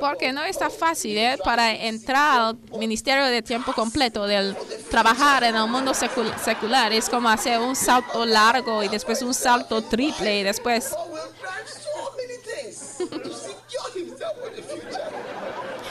[0.00, 1.38] Porque no está fácil ¿eh?
[1.42, 4.56] para entrar al ministerio de tiempo completo, del
[4.90, 6.92] trabajar en el mundo secul- secular.
[6.92, 10.94] Es como hacer un salto largo y después un salto triple y después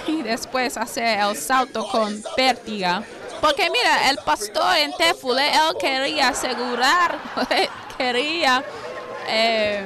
[0.08, 3.04] y después hacer el salto con pértiga.
[3.42, 7.20] Porque mira, el pastor en Tefule, él quería asegurar,
[7.98, 8.64] quería
[9.28, 9.84] eh,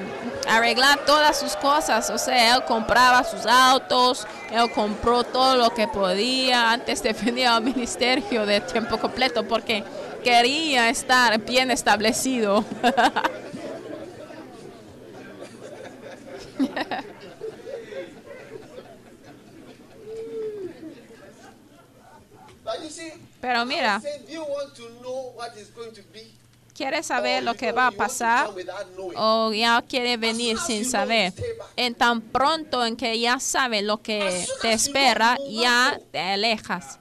[0.48, 2.10] arreglar todas sus cosas.
[2.10, 7.48] O sea, él compraba sus autos, él compró todo lo que podía antes de venir
[7.48, 9.84] al ministerio de tiempo completo porque
[10.24, 12.64] quería estar bien establecido.
[23.42, 24.02] Pero mira,
[26.80, 28.50] ¿quieres saber lo que va a pasar?
[29.18, 31.34] o ya quiere venir sin saber.
[31.76, 36.98] En tan pronto en que ya sabe lo que te espera, ya te alejas.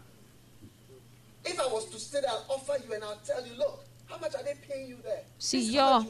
[1.45, 4.18] If I was to sit there and offer you and I'll tell you, look, how
[4.18, 5.24] much are they paying you there?
[5.39, 6.05] Si yo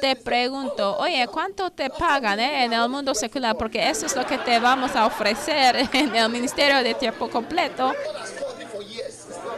[0.00, 1.26] Te pregunto, oye.
[1.26, 3.56] ¿cuánto te pagan eh, en el mundo secular?
[3.56, 7.88] Porque eso es lo que te vamos a ofrecer en el ministerio de tiempo completo.
[7.88, 9.26] God has called me for years.
[9.28, 9.56] It's not,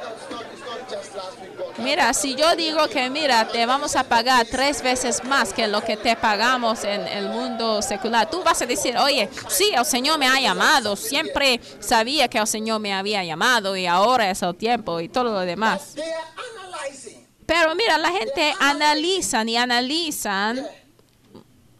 [0.00, 1.58] no, it's not, it's not just last week.
[1.58, 5.66] God Mira, si yo digo que, mira, te vamos a pagar tres veces más que
[5.66, 9.84] lo que te pagamos en el mundo secular, tú vas a decir, oye, sí, el
[9.84, 14.42] Señor me ha llamado, siempre sabía que el Señor me había llamado y ahora es
[14.42, 15.94] el tiempo y todo lo demás.
[17.44, 20.64] Pero mira, la gente analizan y analizan,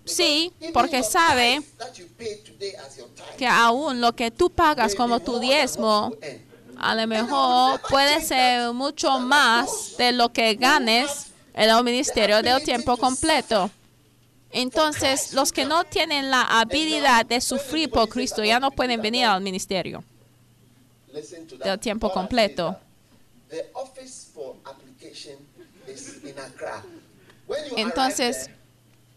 [0.05, 1.63] sí, porque sabe
[3.39, 6.13] que aún lo que tú pagas como tu diezmo.
[6.79, 12.63] A lo mejor puede ser mucho más de lo que ganes en el ministerio del
[12.63, 13.71] tiempo completo.
[14.51, 19.27] Entonces, los que no tienen la habilidad de sufrir por Cristo ya no pueden venir
[19.27, 20.05] al ministerio
[21.65, 22.73] del tiempo completo.
[22.73, 22.81] that
[23.55, 25.37] The office for application
[25.87, 26.83] is in Accra.
[27.47, 29.14] When you Entonces, arrive there with your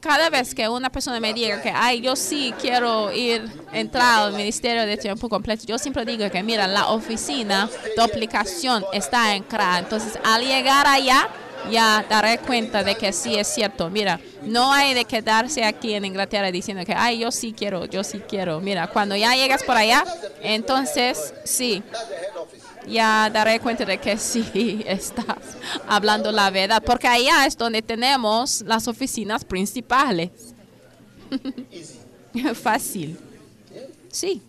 [0.00, 4.32] Cada vez que una persona me diga que, ay, yo sí quiero ir, entrar al
[4.32, 9.44] ministerio de tiempo completo, yo siempre digo que, mira, la oficina de aplicación está en
[9.44, 9.78] CRA.
[9.78, 11.28] Entonces, al llegar allá,
[11.70, 13.90] ya daré cuenta de que sí es cierto.
[13.90, 18.02] Mira, no hay de quedarse aquí en Inglaterra diciendo que, ay, yo sí quiero, yo
[18.04, 18.60] sí quiero.
[18.60, 20.04] Mira, cuando ya llegas por allá,
[20.42, 21.82] entonces sí,
[22.86, 25.56] ya daré cuenta de que sí estás
[25.86, 30.30] hablando la verdad, porque allá es donde tenemos las oficinas principales.
[32.54, 33.18] Fácil.
[34.10, 34.42] Sí.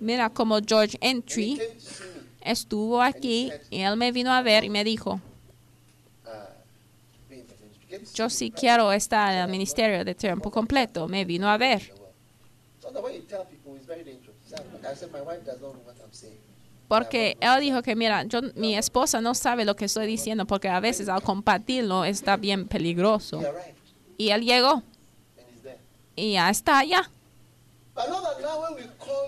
[0.00, 1.60] Mira como George Entry
[2.40, 5.20] estuvo aquí y él me vino a ver y me dijo,
[6.24, 11.08] Uh, yo sí quiero estar en el ministerio de tiempo completo.
[11.08, 11.92] Me vino a ver.
[16.88, 20.68] Porque él dijo que, mira, yo, mi esposa no sabe lo que estoy diciendo porque
[20.68, 23.42] a veces al compartirlo está bien peligroso.
[24.16, 24.82] Y él llegó.
[26.16, 27.06] Y ya está call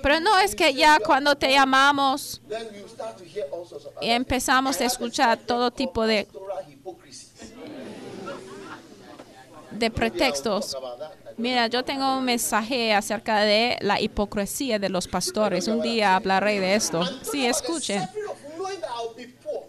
[0.03, 2.41] Pero no es que ya cuando te llamamos
[4.01, 6.27] y empezamos a escuchar todo tipo de,
[9.71, 10.77] de pretextos.
[11.41, 15.69] Mira, yo tengo un mensaje acerca de la hipocresía de los pastores.
[15.69, 17.01] Un día hablaré de esto.
[17.23, 18.07] Sí, escuchen.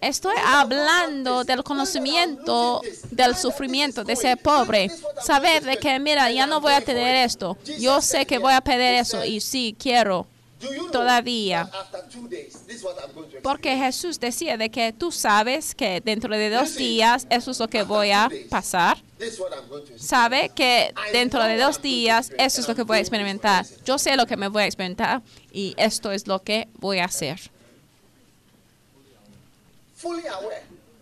[0.02, 4.92] Estoy hablando del conocimiento del sufrimiento de ser pobre.
[5.24, 7.58] Saber de que, mira, ya no voy a tener esto.
[7.80, 10.28] Yo sé que voy a perder eso y sí, quiero.
[10.92, 11.70] Todavía.
[13.42, 17.68] Porque Jesús decía de que tú sabes que dentro de dos días eso es lo
[17.68, 18.98] que voy a pasar.
[19.98, 23.66] Sabe que dentro de dos días eso es lo que voy a experimentar.
[23.86, 27.06] Yo sé lo que me voy a experimentar y esto es lo que voy a
[27.06, 27.40] hacer.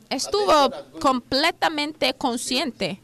[0.10, 3.00] Estuvo completamente consciente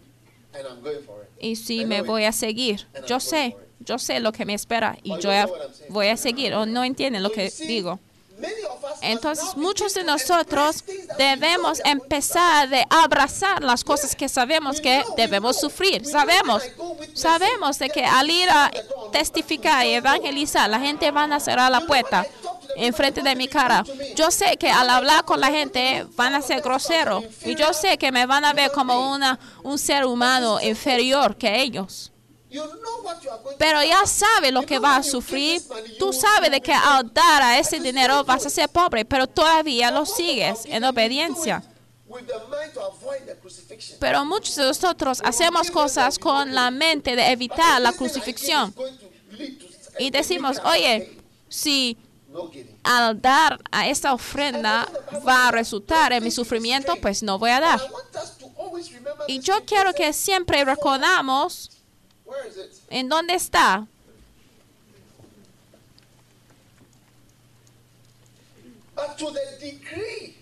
[1.39, 2.87] y sí me voy a seguir.
[3.07, 5.29] Yo sé, yo sé lo que me espera y yo
[5.89, 6.53] voy a seguir.
[6.53, 7.99] ¿O no entienden lo que digo?
[9.01, 10.83] Entonces, muchos de nosotros
[11.17, 16.05] debemos empezar de abrazar las cosas que sabemos que debemos sufrir.
[16.05, 16.63] Sabemos,
[17.13, 18.71] sabemos de que al ir a
[19.11, 22.25] testificar y evangelizar, la gente van a cerrar la puerta
[22.75, 23.83] enfrente de mi cara.
[24.15, 27.97] Yo sé que al hablar con la gente van a ser groseros y yo sé
[27.97, 32.11] que me van a ver como una, un ser humano inferior que ellos.
[33.57, 35.61] Pero ya sabe lo que va a sufrir.
[35.99, 39.91] Tú sabes de que al dar a ese dinero vas a ser pobre, pero todavía
[39.91, 41.63] lo sigues en obediencia.
[42.07, 43.99] with the mind to avoid the crucifixion.
[43.99, 48.73] Pero muchos de nosotros hacemos cosas con la mente de evitar la crucifixión.
[49.97, 51.17] Y decimos, oye,
[51.49, 51.97] si
[52.83, 54.87] al dar a esta ofrenda
[55.27, 57.81] va a resultar en mi sufrimiento, pues no voy a dar.
[59.27, 61.71] Y yo quiero que siempre recordamos?
[62.89, 63.87] En dónde está.
[68.95, 70.35] But to the degree,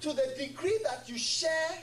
[0.00, 1.82] to the degree that you share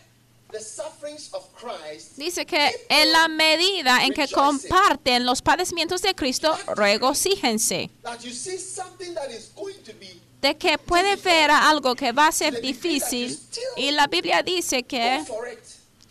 [0.51, 6.13] the sufferings of Christ, Dice que en la medida en que comparten los padecimientos de
[6.15, 7.89] Cristo, regocíjense.
[8.03, 12.11] that you see something that is going to be De que puede ver algo que
[12.11, 13.39] va a ser difícil.
[13.77, 15.23] Y la Biblia dice que.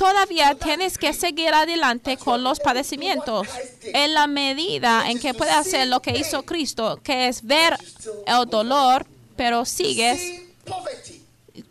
[0.02, 3.46] Todavía tienes que seguir adelante con los padecimientos.
[3.84, 7.78] En la medida en que puedes hacer lo que hizo Cristo, que es ver
[8.26, 10.42] el dolor, pero sigues,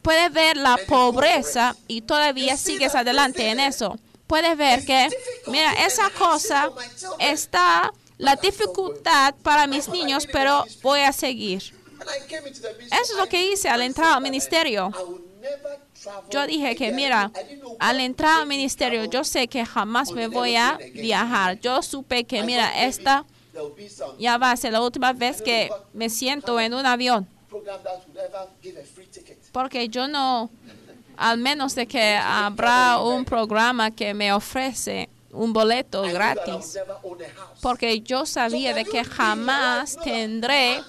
[0.02, 4.00] puedes ver la pobreza y todavía sigues adelante en eso.
[4.28, 5.10] Puedes ver que,
[5.48, 6.72] mira, esa cosa
[7.20, 11.76] está la dificultad para mis niños, pero voy a seguir.
[13.02, 14.90] Eso es lo que hice al entrar al ministerio.
[16.30, 17.32] Yo dije que, mira,
[17.80, 21.60] al entrar al ministerio, yo sé que jamás me voy a viajar.
[21.60, 23.26] Yo supe que, mira, esta
[24.18, 27.28] ya va a ser la última vez que me siento en un avión.
[29.52, 30.50] Porque yo no,
[31.18, 36.78] al menos de que habrá un programa que me ofrece un boleto gratis.
[37.62, 40.82] Porque yo sabía de que jamás tendré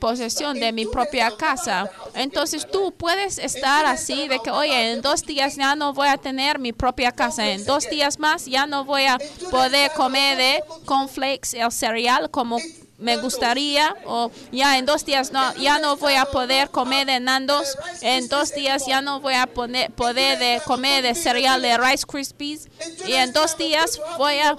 [0.00, 1.90] posesión de mi propia casa.
[2.14, 6.16] Entonces tú puedes estar así de que, oye, en dos días ya no voy a
[6.16, 7.50] tener mi propia casa.
[7.50, 9.18] En dos días más ya no voy a
[9.50, 12.58] poder comer de cornflakes, el cereal como
[13.04, 13.94] me gustaría.
[14.06, 17.76] O ya en dos días no, ya no voy a poder comer de Nandos.
[18.00, 22.06] En dos días ya no voy a poner, poder de comer de cereal de Rice
[22.06, 22.68] Krispies.
[23.06, 24.56] Y en dos días voy a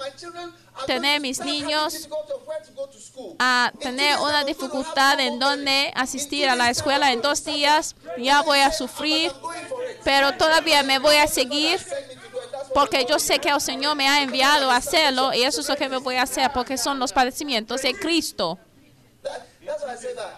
[0.86, 2.08] tener mis niños
[3.38, 7.12] a tener una dificultad en donde asistir a la escuela.
[7.12, 9.32] En dos días ya voy a sufrir,
[10.04, 11.80] pero todavía me voy a seguir
[12.74, 15.76] Porque yo sé que el Señor me ha enviado a hacerlo y eso es lo
[15.76, 18.58] que me voy a hacer porque son los padecimientos de Cristo.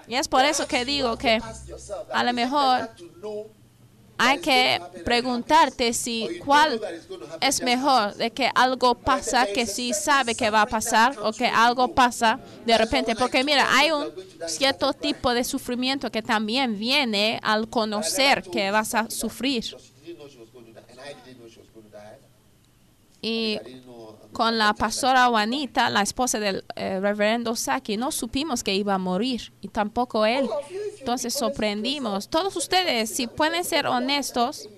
[0.06, 1.40] Y es por eso que digo que
[2.12, 2.90] a lo mejor
[4.20, 6.80] hay que preguntarte si cuál
[7.40, 11.46] es mejor de que algo pasa que sí sabe que va a pasar o que
[11.46, 13.14] algo pasa de repente.
[13.14, 14.12] Porque mira, hay un
[14.48, 19.62] cierto tipo de sufrimiento que también viene al conocer que vas a sufrir.
[19.62, 21.86] She didn't know she was going to die, and I didn't know she was going
[21.86, 22.18] to die.
[23.20, 23.58] Y
[24.32, 28.98] con la pastora Juanita, la esposa del eh, reverendo Saki, no supimos que iba a
[28.98, 30.48] morir y tampoco él.
[30.98, 32.28] Entonces sorprendimos.
[32.28, 34.68] Todos ustedes, si pueden ser honestos,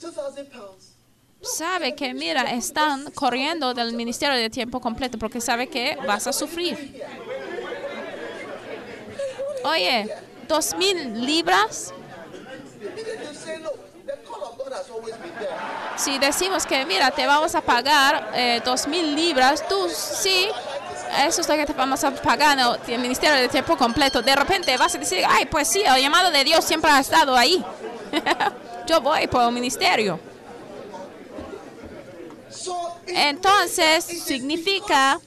[0.00, 0.96] 2,000 pounds.
[1.40, 6.32] sabe que, mira, están corriendo del ministerio de tiempo completo porque sabe que vas a
[6.32, 7.02] sufrir.
[9.64, 10.08] Oye,
[10.48, 11.94] dos mil libras.
[15.96, 20.48] Si decimos que, mira, te vamos a pagar eh, dos mil libras, tú sí,
[21.26, 22.76] eso es lo que te vamos a pagar ¿no?
[22.86, 24.22] el ministerio de tiempo completo.
[24.22, 27.36] De repente vas a decir, ay, pues sí, el llamado de Dios siempre ha estado
[27.36, 27.64] ahí.
[28.86, 30.18] Yo voy por el ministerio.
[33.06, 35.20] Entonces, significa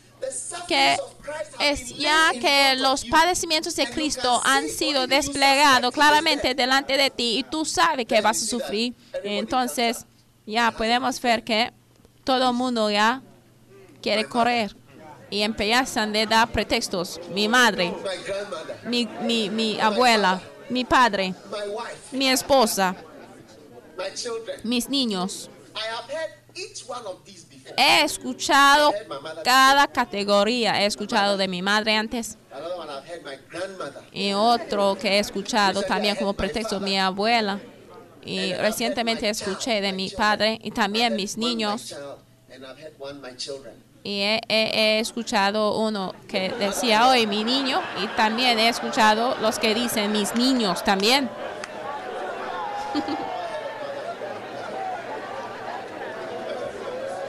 [0.67, 0.97] que
[1.59, 7.43] es ya que los padecimientos de Cristo han sido desplegados claramente delante de ti y
[7.43, 8.93] tú sabes que vas a sufrir.
[9.23, 10.05] Entonces
[10.45, 11.71] ya podemos ver que
[12.23, 13.21] todo el mundo ya
[14.01, 14.75] quiere correr
[15.29, 17.19] y empiezan a dar pretextos.
[17.31, 17.93] Mi madre,
[18.85, 21.33] mi, mi, mi abuela, mi padre,
[22.11, 22.95] mi esposa,
[24.63, 25.49] mis niños.
[27.77, 28.93] He escuchado
[29.43, 30.81] cada categoría.
[30.81, 32.37] He escuchado de mi madre antes.
[34.11, 37.59] Y otro que he escuchado también como pretexto mi abuela
[38.23, 41.95] y recientemente escuché de mi padre y también mis niños
[44.03, 49.59] y he- he escuchado uno que decía hoy mi niño y también he escuchado los
[49.59, 51.29] que dicen mis niños también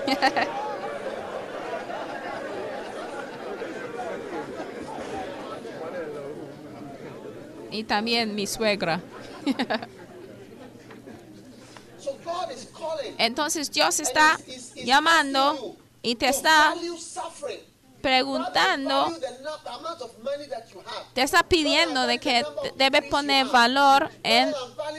[7.70, 9.02] y también mi suegra.
[13.18, 14.38] Entonces Dios está
[14.74, 16.74] llamando y te está
[18.06, 19.12] preguntando,
[21.12, 22.44] te está pidiendo de que
[22.76, 24.54] debes poner valor en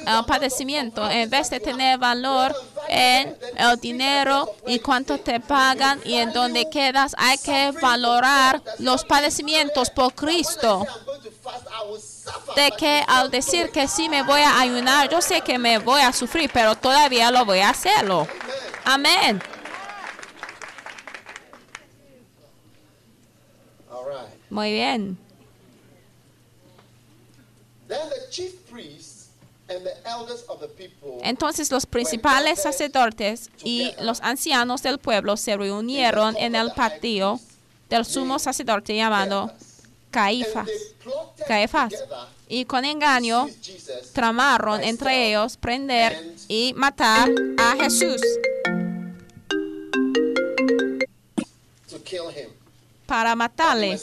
[0.06, 2.54] el padecimiento en vez de tener valor
[2.90, 7.16] en el dinero y cuánto te pagan y en dónde quedas.
[7.18, 10.86] Hay que valorar los padecimientos por Cristo.
[12.58, 16.02] De que al decir que sí me voy a ayunar, yo sé que me voy
[16.02, 18.28] a sufrir, pero todavía lo voy a hacerlo.
[18.84, 19.42] Amén.
[23.98, 24.28] All right.
[24.47, 24.47] Muy bien.
[24.47, 24.47] Then the chief priests and the elders of
[30.60, 36.72] the people Entonces los principales sacerdotes y los ancianos del pueblo se reunieron en el
[36.72, 37.40] patio
[37.90, 39.52] del sumo sacerdote llamado
[40.12, 40.68] Caifás.
[41.48, 41.94] Caifás.
[42.48, 43.48] Y con engaño
[44.14, 48.22] tramaron entre ellos prender y matar a Jesús
[53.06, 54.00] para matarle.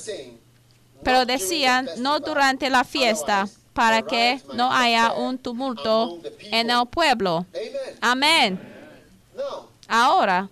[1.05, 6.03] Pero "Not during the decían, no durante la fiesta, para que no haya un tumulto
[6.03, 7.47] among the people." en el pueblo.
[8.01, 8.59] Amén.
[9.89, 10.49] Ahora,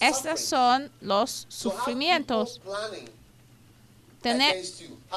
[0.00, 2.60] estos son los sufrimientos.
[4.20, 4.56] Tener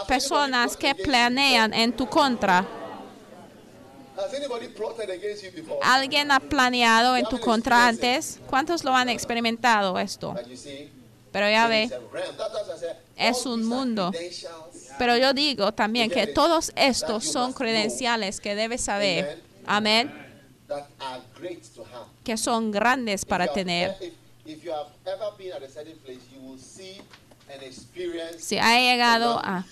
[0.08, 2.66] personas que planean en tu contra.
[5.82, 8.40] ¿Alguien ha planeado en tu contra antes?
[8.48, 10.36] ¿Cuántos lo han experimentado esto?
[11.38, 11.88] Pero ya ve,
[13.16, 14.12] Es un mundo.
[14.98, 19.44] pero yo digo también que todos estos son credenciales que debes saber.
[19.68, 20.12] Amén.
[22.24, 23.96] Que son grandes para tener.
[28.40, 29.64] Si ha llegado a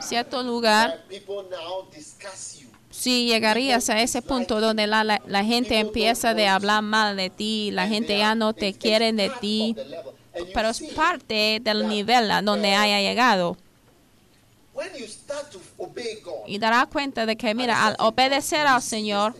[0.00, 1.00] cierto lugar,
[2.90, 7.28] si llegarías a ese punto donde la, la, la gente empieza de hablar mal de
[7.30, 9.76] ti, la gente ya no te quiere de ti,
[10.52, 13.56] pero es parte del nivel a donde haya llegado.
[14.74, 18.82] when you start to obey God, Y dará cuenta de que, mira, al obedecer al
[18.82, 19.34] Señor,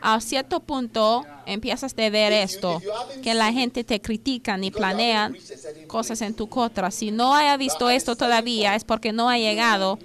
[0.00, 2.80] a cierto punto empiezas a ver esto,
[3.22, 5.36] que la gente te critica ni planean
[5.86, 6.90] cosas en tu contra.
[6.90, 9.98] Si no haya visto esto todavía es porque no ha llegado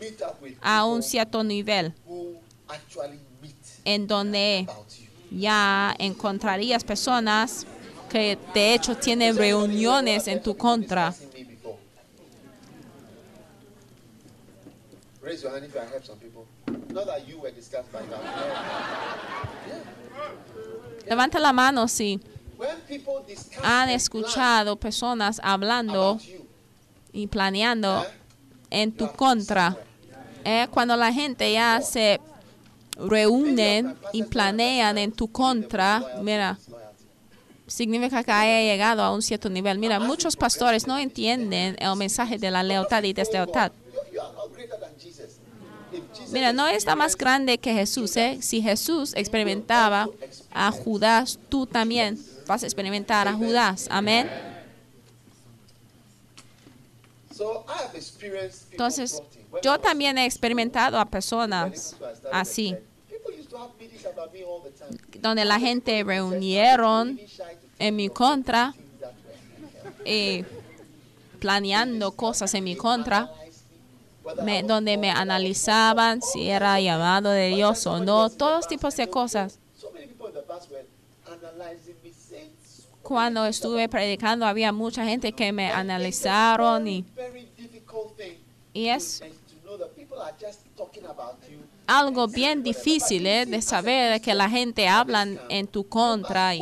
[0.61, 1.93] a un cierto nivel
[3.85, 4.67] en donde
[5.31, 7.67] ya encontrarías personas
[8.09, 11.09] que de hecho tienen reuniones en tu contra.
[11.09, 11.77] Discussing me before.
[15.21, 16.45] Raise your hand if you have helped some people.
[16.93, 18.19] Not that you were discussed by God.
[21.07, 22.19] Levanta la mano si
[23.61, 26.19] han escuchado personas hablando
[27.11, 28.07] y planeando eh,
[28.69, 29.77] en tu contra.
[30.45, 32.19] Eh, cuando la gente ya se
[32.97, 36.57] reúnen y planean en tu contra, mira,
[37.67, 39.79] significa que haya llegado a un cierto nivel.
[39.79, 43.71] Mira, muchos pastores no entienden el mensaje de la lealtad y deslealtad.
[46.31, 48.17] Mira, no está más grande que Jesús.
[48.17, 48.39] ¿eh?
[48.41, 50.09] Si Jesús experimentaba
[50.51, 53.87] a Judas, tú también vas a experimentar a Judas.
[53.89, 54.29] Amén.
[58.71, 59.21] Entonces,
[59.61, 61.95] yo también he experimentado a personas
[62.31, 62.75] así.
[65.21, 67.19] Donde la gente reunieron
[67.79, 68.73] en mi contra
[70.05, 70.43] y
[71.39, 73.29] planeando cosas en mi contra,
[74.43, 79.59] me- donde me analizaban si era llamado de Dios o no, todos tipos de cosas.
[83.01, 87.03] Cuando estuve predicando había mucha gente que me analizaron y,
[88.73, 89.21] y es
[91.87, 93.45] algo bien difícil ¿eh?
[93.45, 96.61] de saber que la gente habla en tu contra, y,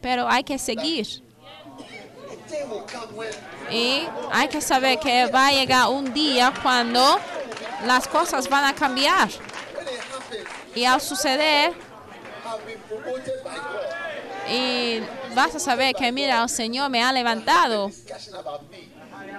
[0.00, 1.22] pero hay que seguir.
[3.70, 7.18] Y hay que saber que va a llegar un día cuando
[7.86, 9.30] las cosas van a cambiar.
[10.74, 11.72] Y al suceder,
[14.50, 15.00] y
[15.34, 17.90] vas a saber que mira, el Señor me ha levantado.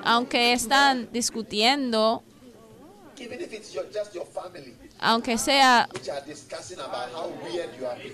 [0.03, 2.23] Aunque están discutiendo,
[5.03, 5.89] aunque sea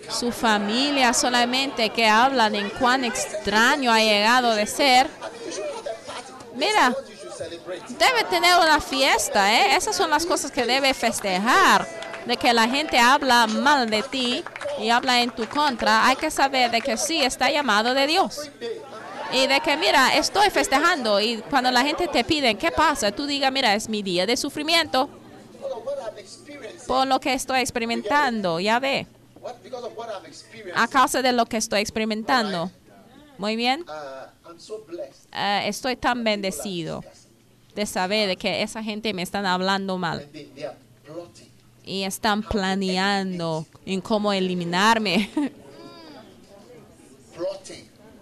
[0.10, 5.08] su familia solamente que hablan en cuán extraño ha llegado de ser,
[6.56, 6.96] mira,
[7.90, 9.76] debe tener una fiesta, ¿eh?
[9.76, 11.88] Esas son las cosas que debe festejar.
[12.26, 14.44] De que la gente habla mal de ti
[14.78, 18.50] y habla en tu contra, hay que saber de que sí está llamado de Dios.
[19.32, 23.12] Y de que, mira, estoy festejando y cuando la gente te pide, ¿qué pasa?
[23.12, 25.10] Tú diga, mira, es mi día de sufrimiento
[26.90, 29.06] por lo que estoy experimentando, ya ve,
[30.74, 32.72] a causa de lo que estoy experimentando.
[33.38, 34.50] Muy bien, Uh.
[35.32, 37.04] Eh, estoy tan bendecido
[37.76, 40.28] de saber de que esa gente me están hablando mal.
[41.86, 45.30] Y están planeando en cómo eliminarme,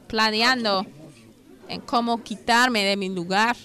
[0.08, 0.86] planeando
[1.70, 3.56] en cómo quitarme de mi lugar.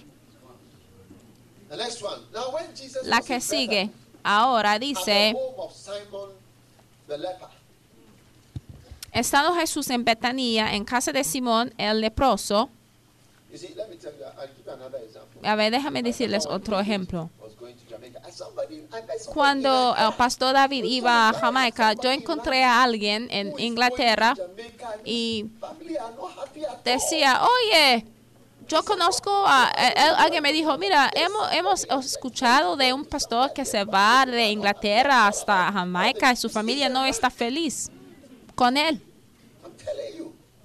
[3.04, 3.90] La que sigue,
[4.22, 5.34] ahora dice,
[9.12, 12.70] estando Jesús en Betanía, en casa de Simón el leproso,
[15.42, 17.28] a ver, déjame decirles otro ejemplo.
[19.26, 24.34] Cuando el pastor David iba a Jamaica, yo encontré a alguien en Inglaterra
[25.04, 25.46] y
[26.84, 28.06] decía, oye,
[28.72, 33.52] yo conozco a, a- a- alguien me dijo, mira, hemos, hemos escuchado de un pastor
[33.52, 37.90] que se va de Inglaterra hasta Jamaica y su familia no está feliz
[38.54, 39.00] con él.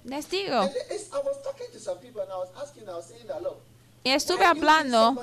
[0.04, 2.94] Les digo, And it's, I was talking to some people and I was asking, I
[2.94, 3.58] was saying that, look,
[4.02, 5.14] y estuve hablando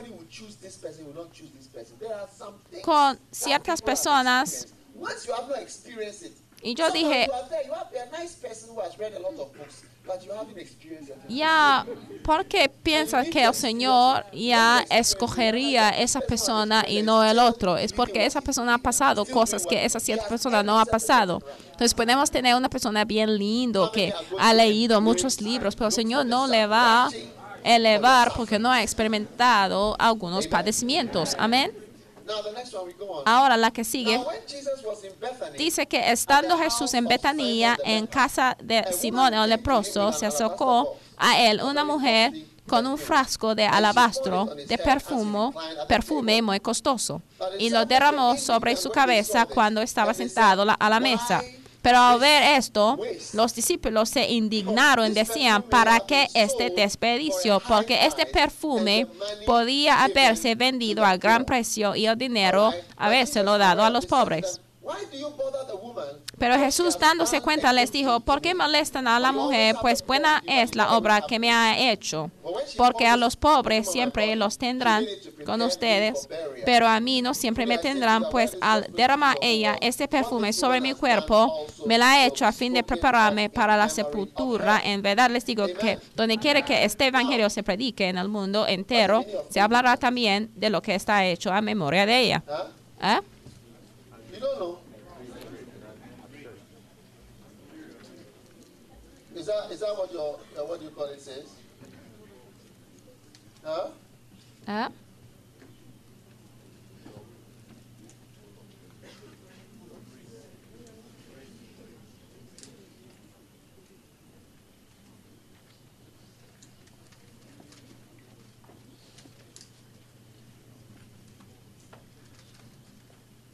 [2.83, 4.67] con ciertas personas
[6.61, 7.27] y yo dije,
[11.27, 11.85] ya,
[12.23, 17.77] ¿por qué piensas que el Señor ya escogería esa persona y no el otro?
[17.77, 21.41] Es porque esa persona ha pasado cosas que esa cierta persona no ha pasado.
[21.65, 26.25] Entonces podemos tener una persona bien lindo que ha leído muchos libros, pero el Señor
[26.25, 27.09] no le va a
[27.63, 31.35] elevar porque no ha experimentado algunos padecimientos.
[31.39, 31.84] Amén.
[33.25, 34.19] Ahora la que sigue.
[35.57, 41.39] Dice que estando Jesús en Betanía, en casa de Simón el leproso, se acercó a
[41.39, 42.33] él una mujer
[42.67, 45.51] con un frasco de alabastro de perfume,
[45.87, 47.21] perfume muy costoso,
[47.59, 51.43] y lo derramó sobre su cabeza cuando estaba sentado a la mesa.
[51.85, 52.97] Pero al ver esto,
[53.33, 57.59] los discípulos se indignaron decían, ¿para qué este desperdicio?
[57.59, 59.05] Porque este perfume
[59.45, 64.59] podía haberse vendido a gran precio y el dinero habérselo dado a los pobres.
[66.37, 69.75] Pero Jesús dándose cuenta les dijo, ¿por qué molestan a la mujer?
[69.81, 72.29] Pues buena es la obra que me ha hecho.
[72.77, 75.05] Porque a los pobres siempre los tendrán
[75.45, 76.29] con ustedes,
[76.65, 80.93] pero a mí no siempre me tendrán, pues al derramar ella este perfume sobre mi
[80.93, 84.81] cuerpo, me la ha hecho a fin de prepararme para la sepultura.
[84.83, 88.67] En verdad les digo que donde quiera que este evangelio se predique en el mundo
[88.67, 92.43] entero, se hablará también de lo que está hecho a memoria de ella.
[93.01, 93.19] ¿Eh?
[94.35, 94.79] You don't know.
[99.33, 101.55] Is that is that what your uh, what do you call it says?
[103.63, 103.87] Huh?
[104.67, 104.89] ¿Eh?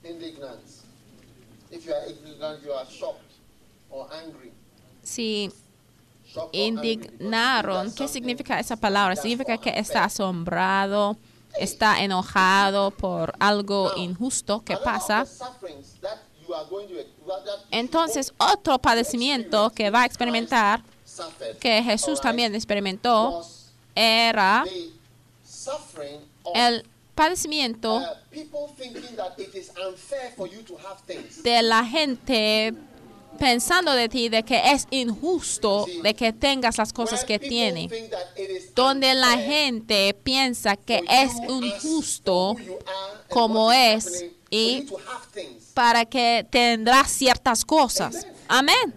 [0.03, 0.83] Indignance.
[1.71, 3.33] If you are ignorant, you are shocked
[3.89, 4.51] or angry.
[5.03, 5.53] Think
[6.51, 9.15] indignaron, ¿qué significa esa palabra?
[9.15, 11.17] Significa que está asombrado,
[11.59, 15.25] está enojado por algo injusto que pasa.
[17.69, 20.81] Entonces, otro padecimiento que va a experimentar,
[21.59, 23.45] que Jesús también experimentó,
[23.95, 24.63] era
[26.55, 26.85] el
[27.21, 28.01] padecimiento
[31.43, 32.73] de la gente
[33.37, 37.89] pensando de ti de que es injusto de que tengas las cosas que tiene.
[38.73, 42.55] Donde la gente piensa que es injusto
[43.29, 44.87] como es y
[45.75, 48.25] para que tendrás ciertas cosas.
[48.47, 48.95] Amén.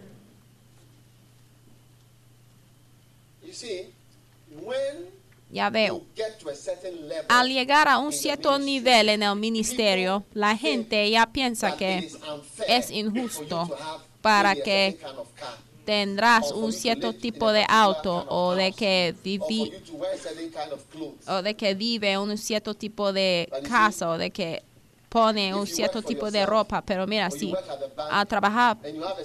[3.42, 3.92] You see,
[4.62, 5.13] when
[5.54, 6.02] Ya veo.
[7.28, 12.10] Al llegar a un cierto nivel en el ministerio, la gente ya piensa que
[12.66, 13.70] es injusto
[14.20, 14.98] para que
[15.84, 19.14] tendrás un cierto tipo de auto o de que
[20.90, 21.28] clothes.
[21.28, 24.64] o de que vive un cierto tipo de casa o de que
[25.08, 27.54] pone un cierto tipo de ropa, pero mira, si
[28.10, 28.76] a trabajar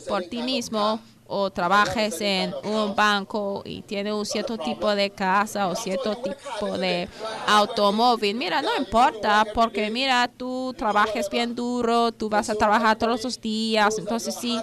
[0.07, 0.99] por ti mismo
[1.31, 6.75] o trabajes en un banco y tiene un cierto tipo de casa o cierto tipo
[6.75, 7.07] de
[7.45, 13.23] automóvil, mira, no importa porque mira, tú trabajes bien duro, tú vas a trabajar todos
[13.23, 14.59] los días, entonces sí,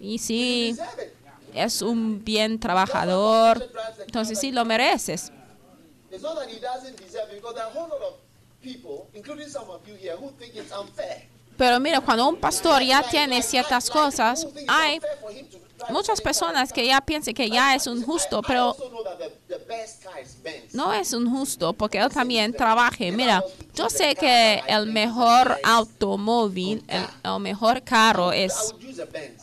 [0.00, 0.74] y sí,
[1.52, 3.68] es un bien trabajador,
[4.06, 5.30] entonces sí lo mereces.
[11.58, 15.00] Pero mira, cuando un pastor ya tiene ciertas cosas, hay
[15.90, 18.76] muchas personas que ya piensan que ya es un justo, pero
[20.72, 23.12] no es un justo porque él también trabaje.
[23.12, 23.42] Mira,
[23.74, 28.74] yo sé que el mejor automóvil, el, el mejor carro es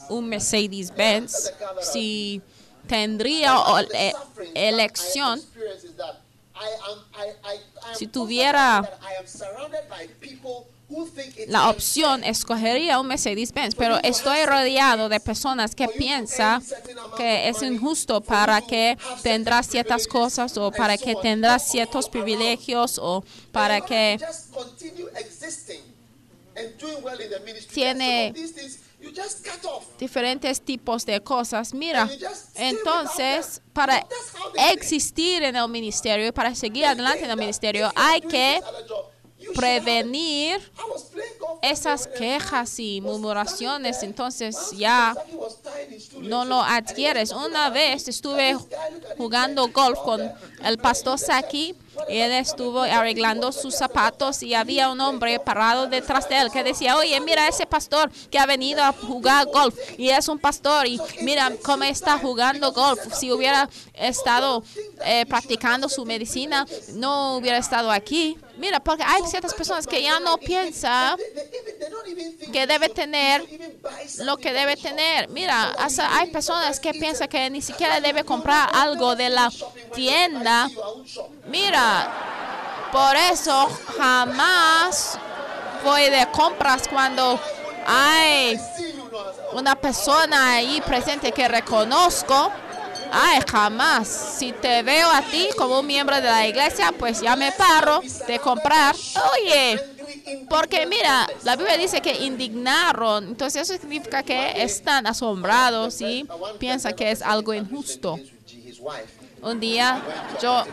[0.10, 1.54] un Mercedes-Benz.
[1.82, 2.42] Si
[2.88, 3.58] tendría
[3.94, 4.14] eh,
[4.54, 5.42] elección,
[7.96, 8.82] Si tuviera
[11.48, 16.64] la opción escogería un Mercedes-Benz, pero estoy rodeado de personas que piensan
[17.18, 23.24] que es injusto para que tendrás ciertas cosas o para que tendrás ciertos privilegios o
[23.52, 25.82] para que you just continue existing
[26.58, 27.74] and doing well in the ministry.
[27.76, 28.34] Tiene-
[30.00, 31.74] diferentes tipos de cosas.
[31.74, 32.10] Mira,
[32.56, 34.06] entonces para
[34.72, 38.62] existir en el ministerio y para seguir adelante en el ministerio hay que
[39.54, 40.60] prevenir
[41.62, 44.04] esas quejas y murmuraciones.
[44.04, 45.16] Entonces Once ya
[46.20, 47.32] no lo adquieres.
[47.32, 48.58] Una vez estuve
[49.18, 50.34] jugando golf "Oh, con
[50.64, 51.76] el pastor Saki
[52.10, 56.98] él estuvo arreglando sus zapatos y había un hombre parado detrás de él que decía,
[56.98, 61.00] oye, mira ese pastor que ha venido a jugar golf y es un pastor y
[61.22, 63.00] mira cómo está jugando golf.
[63.14, 64.64] Si hubiera estado
[65.06, 68.38] eh, practicando su medicina, no hubiera estado aquí.
[68.58, 71.18] Mira, porque hay ciertas personas que ya no piensan
[72.54, 73.44] que debe tener
[74.20, 75.30] lo que debe tener.
[75.30, 79.52] Mira, hay personas que piensan que ni siquiera debe comprar algo de la
[79.94, 80.70] tienda.
[81.48, 81.85] Mira,
[82.92, 85.20] por eso jamás
[85.84, 87.40] voy de compras cuando
[87.86, 88.60] hay
[89.54, 92.52] una persona ahí presente que reconozco.
[93.12, 94.08] Ay, jamás.
[94.08, 98.02] Si te veo a ti como un miembro de la iglesia, pues ya me paro
[98.28, 98.96] de comprar.
[99.34, 99.80] Oye,
[100.50, 106.28] porque mira, la Biblia dice que indignaron, entonces eso significa que están asombrados y
[106.60, 108.20] piensan que es algo injusto.
[109.42, 110.02] Un día
[110.42, 110.64] yo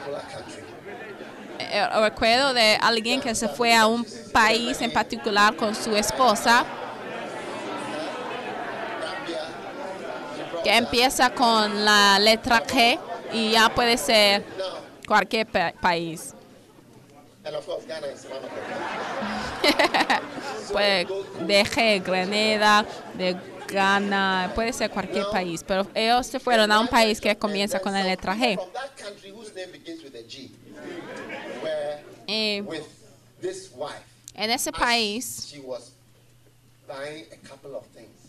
[2.00, 6.64] recuerdo de alguien que se fue a un país en particular con su esposa,
[10.64, 12.98] que empieza con la letra G
[13.32, 14.44] y ya puede ser
[15.06, 16.34] cualquier pa- país.
[20.72, 21.06] Puede
[21.40, 23.36] de G, Grenada, de
[23.68, 27.92] Ghana, puede ser cualquier país, pero ellos se fueron a un país que comienza con
[27.92, 28.58] la letra G.
[33.74, 35.54] Wife, en ese país,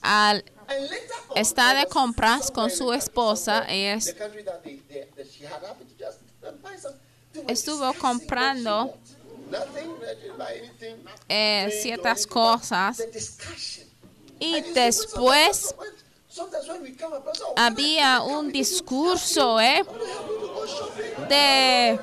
[0.01, 0.43] al
[1.35, 3.99] estar de compras con su esposa, ella
[7.47, 8.95] Estuvo comprando
[9.51, 13.01] anything, eh, ciertas cosas.
[14.39, 15.75] y después
[16.37, 19.83] oh, había un discurso eh,
[21.29, 21.99] de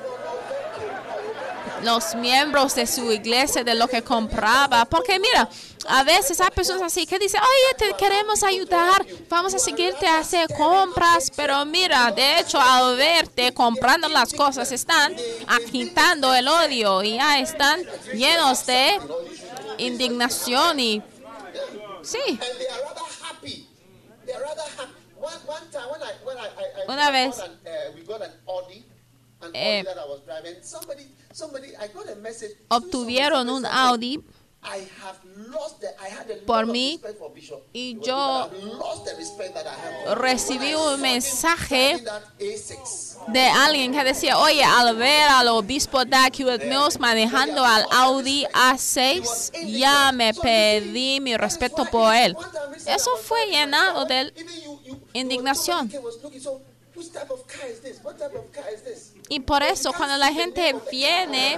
[1.83, 4.85] los miembros de su iglesia de lo que compraba.
[4.85, 5.49] Porque mira,
[5.87, 10.19] a veces hay personas así que dicen, oye, te queremos ayudar, vamos a seguirte a
[10.19, 11.31] hacer compras.
[11.35, 15.15] Pero mira, de hecho, al verte comprando las cosas, están
[15.47, 17.81] agitando el odio y ya están
[18.13, 18.99] llenos de
[19.77, 21.01] indignación y
[22.03, 22.17] Sí.
[26.87, 27.37] Una vez.
[27.37, 27.41] uh,
[29.53, 29.83] Eh,
[32.69, 34.21] Obtuvieron un Audi.
[36.45, 37.01] Por mí,
[37.73, 38.47] y yo
[40.15, 46.05] recibí un mensaje driving that A6, de alguien que decía, oye, al ver al obispo
[46.05, 52.37] Doug Hewitt Mills manejando al Audi A6, ya me perdí mi respeto por él.
[52.85, 54.31] Eso fue llenado de
[55.13, 55.91] indignación.
[59.29, 61.57] Y por eso cuando la gente viene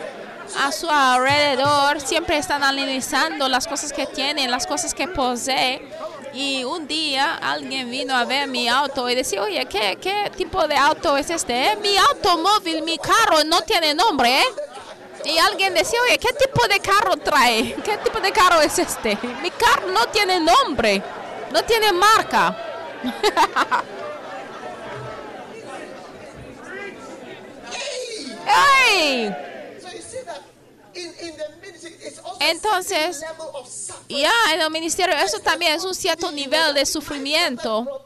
[0.60, 5.82] a su alrededor, siempre están analizando las cosas que tienen, las cosas que posee.
[6.36, 10.68] Y un día alguien vino a ver mi auto y decía, oye, ¿qué, qué tipo
[10.68, 11.72] de auto es este?
[11.72, 14.46] "Eh, Mi automóvil, mi carro no tiene nombre, ¿eh?
[15.26, 17.76] Y alguien decía, oye, ¿qué tipo de carro trae?
[17.84, 19.18] ¿Qué tipo de carro es este?
[19.42, 21.02] Mi carro no tiene nombre,
[21.52, 22.56] no tiene marca.
[27.74, 28.26] ¡Ey!
[28.26, 28.33] So you see that in, in the ministry, it's
[32.24, 33.22] also Entonces.
[34.10, 38.06] Ya en el ministerio eso también es un cierto nivel de sufrimiento.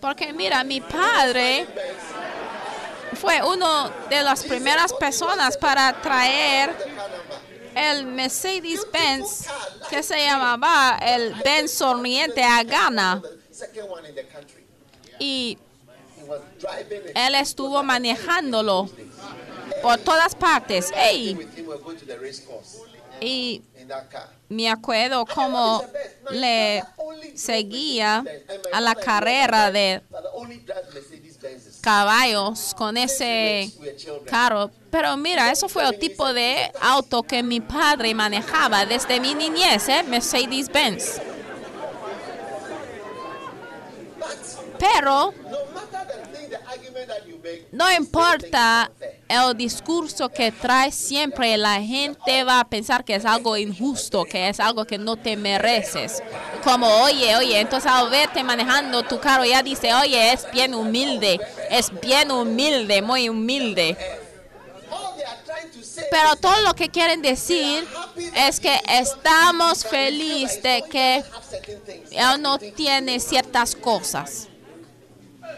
[0.00, 1.66] Porque mira, mi padre
[3.14, 6.74] fue uno de las primeras personas para traer
[7.74, 9.46] el Mercedes-Benz
[9.90, 13.22] que se llamaba el Benz Sonriente a Ghana.
[15.18, 15.58] Y
[16.15, 16.15] He was driving it.
[17.14, 18.88] Él estuvo manejándolo
[19.82, 20.92] por todas partes.
[20.96, 22.78] Ey, with him, we were going to the race course.
[23.20, 23.62] Y
[24.48, 25.82] me acuerdo cómo
[26.30, 26.82] le
[27.34, 28.22] seguía
[28.72, 30.02] a la carrera de
[31.80, 33.70] caballos con ese
[34.26, 34.70] carro.
[34.90, 39.88] Pero mira, eso fue el tipo de auto que mi padre manejaba desde mi niñez,
[39.88, 40.02] ¿eh?
[40.02, 41.20] Mercedes-Benz.
[44.18, 45.34] But Pero no matter the thing, the argument that you make,
[47.72, 48.90] no importa
[49.28, 54.48] el discurso que traes, siempre la gente va a pensar que es algo injusto, que
[54.48, 56.22] es algo que no te mereces.
[56.64, 61.40] Como, oye, oye, entonces al verte manejando tu carro ya dice, oye, es bien humilde,
[61.70, 63.96] es bien humilde, muy humilde.
[66.10, 67.86] Pero todo lo que quieren decir
[68.34, 71.24] es que estamos felices de que
[72.10, 74.48] él no tiene ciertas cosas.
[75.38, 75.48] One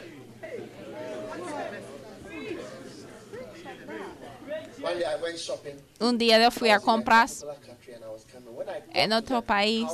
[2.41, 2.51] day I
[4.47, 4.68] went shopping
[6.01, 7.45] Un día yo fui a compras
[8.93, 9.87] en otro país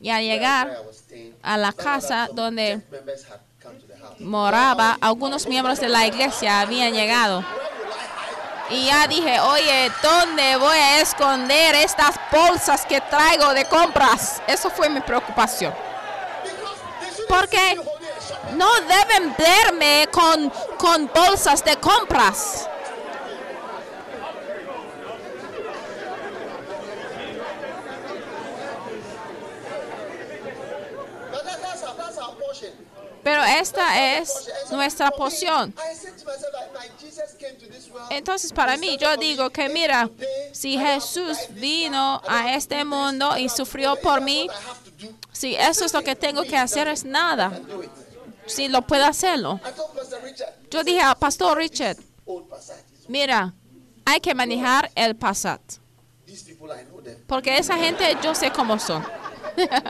[0.00, 0.82] y al llegar
[1.42, 2.80] a la casa donde
[4.18, 7.44] moraba, algunos miembros de la iglesia habían llegado.
[8.70, 14.42] Y ya dije, oye, ¿dónde voy a esconder estas bolsas que traigo de compras?
[14.46, 15.72] Eso fue mi preocupación.
[17.28, 17.80] Porque
[18.56, 22.68] no deben verme con, con bolsas de compras.
[33.28, 35.74] Pero esta es nuestra world.
[38.08, 40.08] Entonces para mí yo digo que mira,
[40.52, 44.48] si Jesús vino a este mundo y sufrió por mí,
[45.30, 47.52] si eso es lo que tengo que hacer es nada,
[48.46, 49.60] si lo puedo hacerlo.
[50.70, 51.98] Yo dije al pastor Richard,
[53.08, 53.52] mira,
[54.06, 55.60] hay que manejar el Passat,
[57.26, 59.04] porque esa gente yo sé cómo son.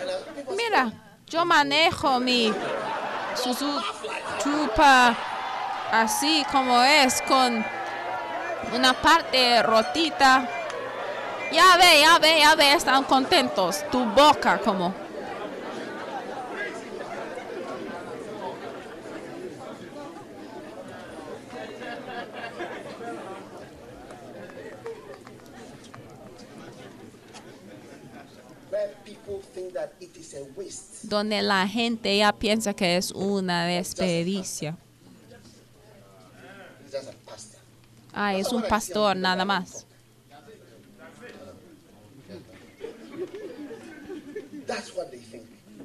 [0.01, 0.92] And I, people say, Mira,
[1.30, 2.53] yo manejo mi
[3.36, 3.84] Suzuki
[4.42, 5.16] Chupa
[5.92, 7.64] así como es, con
[8.74, 10.49] una parte rotita.
[11.53, 13.84] Ya ve, ya ve, ya ve, están contentos.
[13.90, 14.92] Tu boca como.
[28.70, 29.18] where people think that it is a waste.
[31.03, 34.76] Donde la gente ya piensa que es una desperdicia.
[36.85, 37.61] He's just a pastor.
[38.12, 39.87] Ay, es un pastor nada más.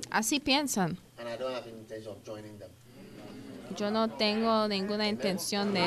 [0.10, 0.98] Así piensan.
[3.76, 5.84] Yo no tengo ninguna intención de...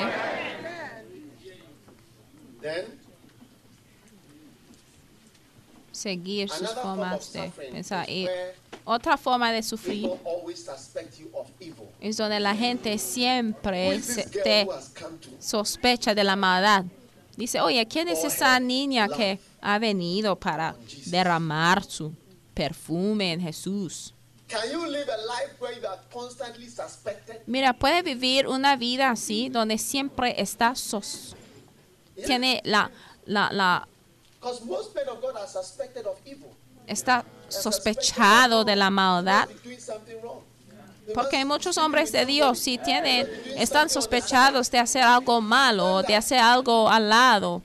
[5.96, 8.08] Seguir sus formas de pensar.
[8.10, 8.28] Y
[8.84, 10.10] otra forma de sufrir
[12.00, 14.66] es donde la gente siempre se- te
[15.38, 16.84] sospecha de la maldad.
[17.36, 20.74] Dice, oye, ¿quién es esa niña que ha venido para
[21.06, 22.12] derramar su
[22.54, 24.12] perfume en Jesús?
[24.48, 27.40] Can you live a life where you are constantly suspected?
[27.46, 31.34] Mira, puede vivir una vida así, donde siempre está sos,
[32.26, 32.90] tiene la,
[33.24, 33.88] la, la,
[36.86, 39.48] está sospechado de la suspected maldad.
[41.14, 43.44] Porque muchos hombres de Dios sí tienen, wrong.
[43.44, 47.62] Doing están sospechados de hacer algo malo, de hacer algo al lado.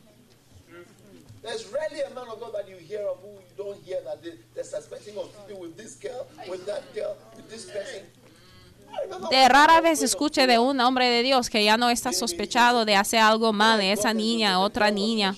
[9.32, 12.96] De rara vez escuche de un hombre de Dios que ya no está sospechado de
[12.96, 15.36] hacer algo mal de esa niña, otra niña.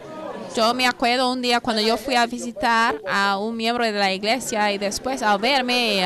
[0.54, 4.12] Yo me acuerdo un día cuando yo fui a visitar a un miembro de la
[4.12, 6.04] iglesia y después al verme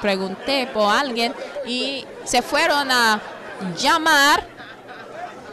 [0.00, 1.34] pregunté por alguien
[1.66, 3.20] y se fueron a
[3.78, 4.46] llamar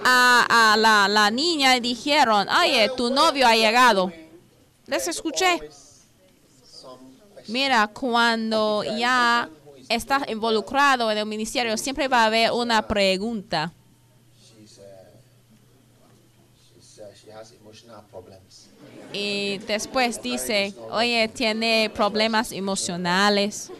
[0.04, 4.12] a, la, la niña y dijeron, oye, tu novio ha llegado.
[4.86, 5.60] Les escuché.
[7.48, 9.50] Mira, cuando ya
[9.88, 13.74] estás involucrado en el ministerio, siempre va a haber una pregunta.
[19.12, 23.72] Y después dice, oye, tiene problemas emocionales.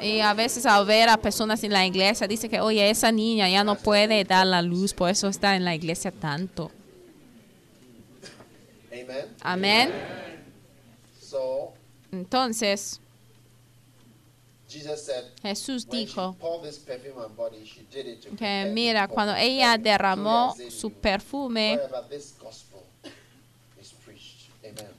[0.00, 3.48] Y a veces al ver a personas en la iglesia, dice que, oye, esa niña
[3.48, 6.70] ya no puede dar la luz, por eso está en la iglesia tanto.
[9.40, 9.90] Amén.
[12.12, 13.00] Entonces,
[18.06, 21.80] it to que, mira, cuando ella derramó su perfume,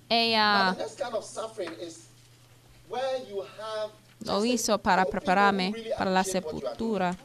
[0.09, 0.75] ella
[4.21, 7.15] lo hizo para prepararme para la sepultura.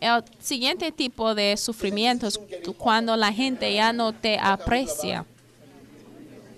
[0.00, 2.38] El siguiente tipo de sufrimiento es
[2.78, 5.24] cuando la gente ya no te aprecia,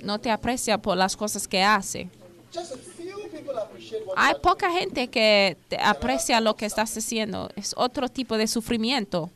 [0.02, 2.10] no te aprecia por las cosas que hace.
[4.16, 7.50] Hay poca gente que te aprecia lo que estás haciendo.
[7.56, 9.20] Es otro tipo de sufrimiento.
[9.20, 9.30] doing.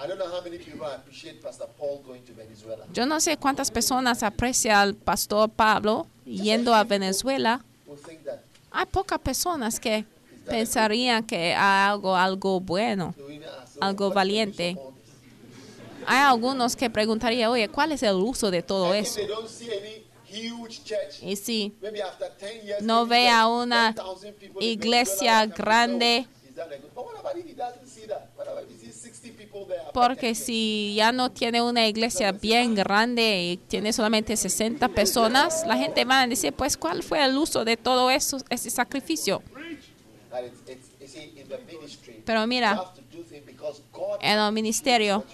[0.00, 2.86] I don't know how many people appreciate Pastor Paul going to Venezuela.
[2.92, 7.62] Yo no sé cuántas personas aprecian al pastor Pablo yendo a Venezuela.
[8.70, 10.06] Hay pocas personas que
[10.46, 13.14] pensarían que hay algo, algo bueno.
[13.80, 14.70] Algo "What's the valiente.
[14.70, 18.94] use of all this?" Hay algunos que preguntarían, oye, ¿cuál es el uso de todo
[18.94, 19.20] eso?
[21.22, 26.04] Y si maybe after 10 years, no there's una 10,000 people in iglesia grande.
[26.22, 28.30] say, "Oh, is that a good-" But what about if he doesn't see that?
[28.36, 30.38] What about if he sees 60 people there after Porque 10 years?
[30.38, 36.04] si ya no tiene una iglesia bien grande y tiene solamente 60 personas, la gente
[36.04, 39.42] va a decir, pues, ¿cuál fue el uso de todo eso, ese sacrificio?
[42.24, 42.92] Pero mira,
[44.20, 45.24] en el ministerio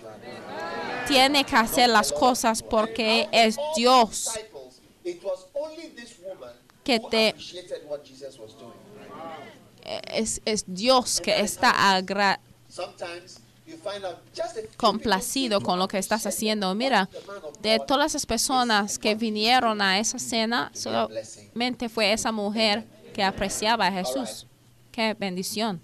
[1.07, 4.31] tiene que hacer las cosas porque es Dios
[5.07, 6.53] it was only this woman
[6.85, 8.75] que te- appreciated what Jesus was doing.
[10.13, 15.79] es, es Dios que está agra- Sometimes you find out just a few complacido con
[15.79, 16.75] lo que estás haciendo.
[16.75, 17.09] Mira,
[17.63, 22.85] de todas esas personas que vinieron a esa cena, solamente fue esa mujer
[23.15, 24.47] que apreciaba a Jesús.
[24.93, 25.81] Qué bendición.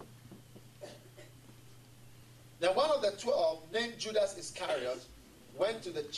[2.61, 4.99] Now, one of the twelve, named Judas Iscariot,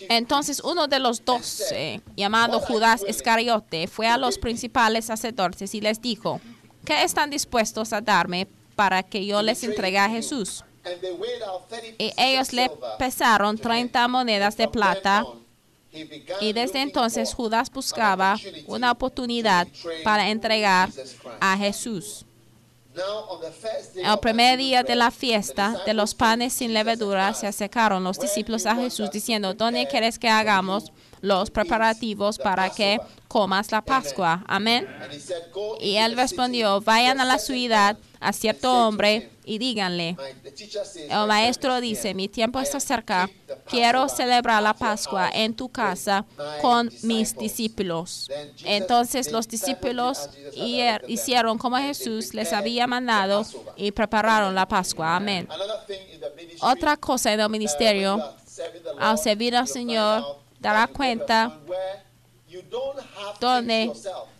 [0.09, 6.01] Entonces uno de los doce, llamado Judas Iscariote, fue a los principales sacerdotes y les
[6.01, 6.41] dijo,
[6.85, 10.65] ¿qué están dispuestos a darme para que yo les entregue a Jesús?
[10.85, 13.89] and they weighed out 30 Y ellos le pesaron to him.
[13.89, 15.25] 30 monedas de plata
[16.41, 19.69] y desde entonces Judas buscaba una oportunidad
[20.03, 20.91] para entregar
[21.41, 22.27] a Jesús.
[23.97, 28.29] El primer día de la fiesta de los panes sin levadura se acercaron los "Where
[28.29, 33.73] do discípulos a Jesús diciendo, ¿dónde quieres que hagamos los preparativos para que Passover?" comas
[33.73, 34.45] la Pascua?
[34.47, 34.87] Amén.
[35.03, 39.59] And he said, "Go Y él respondió, vayan a la ciudad a cierto hombre y
[39.59, 40.17] díganle,
[41.11, 43.29] el "My maestro dice, mi tiempo está cerca,
[43.69, 46.25] quiero celebrar la Pascua en tu casa
[46.63, 48.29] con mis disciples." discípulos.
[48.65, 53.45] Entonces los discípulos them, hicieron como Jesús les había mandado
[53.77, 55.17] y prepararon la Pascua.
[55.17, 55.49] Amén.
[56.61, 58.23] Otra cosa en el ministerio,
[58.99, 61.59] al servir al Señor, dará cuenta
[63.41, 63.93] donde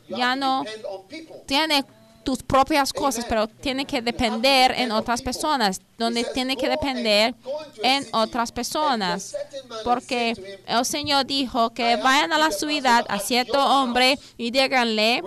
[0.09, 0.65] ya no
[1.47, 1.85] tiene
[2.25, 7.35] tus propias cosas, pero tiene que depender en otras personas, donde tiene que depender
[7.83, 9.35] en otras personas.
[9.85, 10.35] Porque
[10.67, 15.23] el Señor dijo que vayan a la ciudad a cierto hombre y díganle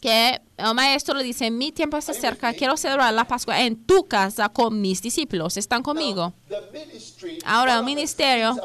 [0.00, 4.06] que el maestro le dice, mi tiempo se acerca, quiero celebrar la Pascua en tu
[4.06, 6.32] casa con mis discípulos, ¿están conmigo?
[7.44, 8.56] Ahora, el ministerio,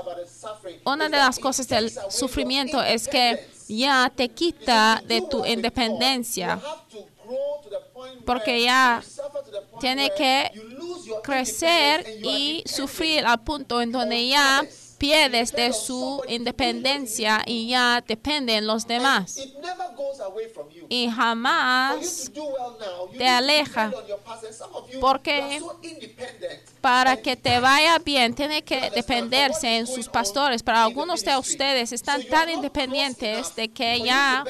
[0.85, 3.52] Una de las cosas del sufrimiento es que.
[3.67, 6.59] Ya te quita de tu independencia.
[8.25, 9.01] Porque ya
[9.79, 10.51] tiene que
[11.23, 14.63] crecer y sufrir al punto en donde ya
[14.97, 19.37] pierdes de su independencia y ya dependen los demás.
[20.93, 22.31] Y jamás
[23.17, 23.91] te aleja.
[25.01, 25.59] Porque
[26.81, 30.61] para que te vaya bien, tiene que dependerse en sus pastores.
[30.61, 34.43] Pero algunos de ustedes están tan independientes de que ya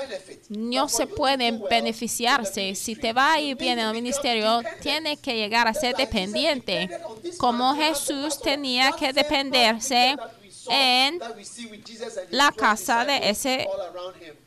[0.49, 2.75] no se pueden beneficiarse.
[2.75, 6.89] Si te va a ir bien en el ministerio, tiene que llegar a ser dependiente.
[7.37, 10.17] Como Jesús tenía que dependerse
[10.69, 11.19] en
[12.31, 13.67] la casa de ese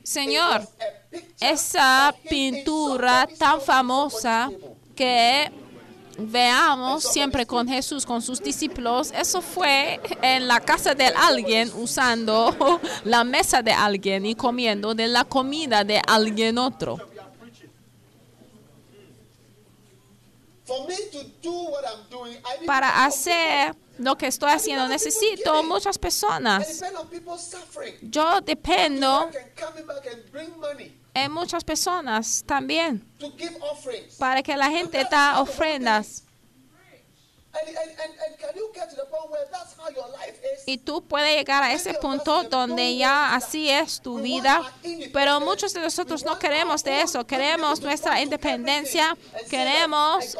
[0.02, 0.66] Señor.
[1.40, 4.50] Esa pintura tan famosa
[4.94, 5.50] que
[6.18, 12.80] veamos siempre con Jesús, con sus discípulos, eso fue en la casa de alguien usando
[13.04, 16.98] la mesa de alguien y comiendo de la comida de alguien otro.
[22.66, 26.82] Para hacer lo que estoy haciendo necesito muchas personas.
[28.02, 29.30] Yo dependo
[31.14, 33.04] en muchas personas también
[34.18, 36.25] para que la gente da ofrendas.
[40.66, 44.62] Y tú puedes llegar a ese punto donde ya así es tu vida,
[45.12, 49.16] pero muchos de nosotros no queremos de eso, queremos nuestra independencia,
[49.48, 50.36] queremos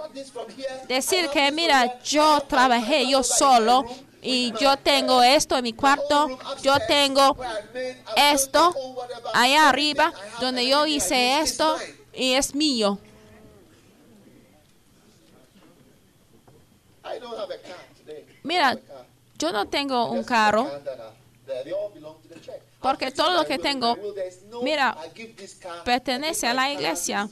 [0.88, 3.84] decir que mira, yo trabajé yo solo
[4.22, 7.36] y yo tengo esto en mi cuarto, yo tengo
[8.16, 8.74] esto
[9.32, 11.76] allá arriba donde yo hice esto
[12.12, 12.98] y es mío.
[18.42, 18.78] Mira,
[19.38, 20.70] yo no tengo un carro.
[22.80, 23.96] Porque todo lo que tengo,
[24.62, 24.96] mira,
[25.84, 27.28] pertenece a la iglesia.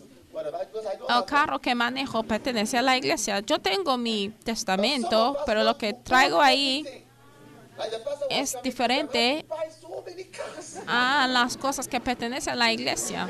[1.08, 3.40] El carro que manejo pertenece a la iglesia.
[3.40, 7.04] Yo tengo mi testamento, pero lo que traigo ahí
[8.30, 9.44] es diferente
[10.86, 13.28] a las cosas que pertenecen a la iglesia.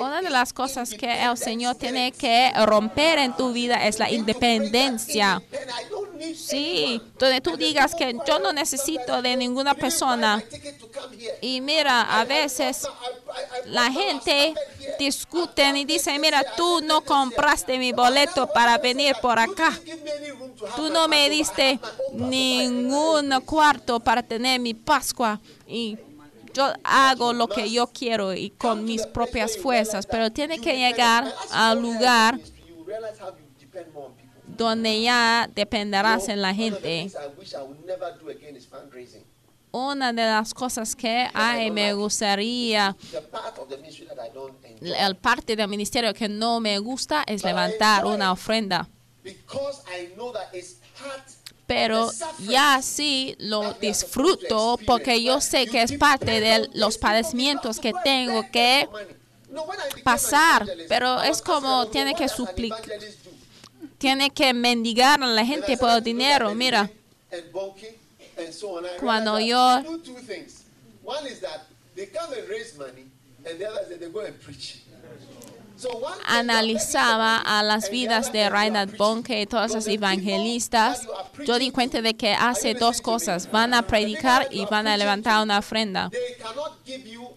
[0.00, 4.10] Una de las cosas que el Señor tiene que romper en tu vida es la
[4.10, 5.40] independencia.
[6.34, 10.42] Sí, donde tú digas que yo no necesito de ninguna persona.
[11.40, 12.88] Y mira, a veces
[13.66, 14.54] la gente
[14.98, 19.78] discute y dice, mira, tú no compraste mi boleto para venir por acá.
[20.74, 21.78] Tú no me diste
[22.12, 25.40] ningún cuarto para tener mi Pascua.
[25.66, 25.96] Y
[26.58, 31.32] yo hago lo que yo quiero y con mis propias fuerzas, pero tiene que llegar
[31.52, 32.40] al lugar
[34.44, 37.12] donde ya dependerás en la gente.
[39.70, 42.96] Una de las cosas que ay, me gustaría,
[44.80, 48.88] el parte del ministerio que no me gusta es levantar una ofrenda.
[51.68, 57.92] Pero ya sí lo disfruto porque yo sé que es parte de los padecimientos que
[58.02, 58.88] tengo que
[60.02, 60.66] pasar.
[60.88, 62.80] Pero es como tiene que suplicar,
[63.98, 66.54] tiene que mendigar a la gente por dinero.
[66.54, 66.90] Mira,
[68.98, 69.82] cuando yo
[76.26, 81.06] analizaba a las vidas de Reinhard Bonke y todos los evangelistas,
[81.46, 85.42] yo di cuenta de que hace dos cosas, van a predicar y van a levantar
[85.42, 86.10] una ofrenda.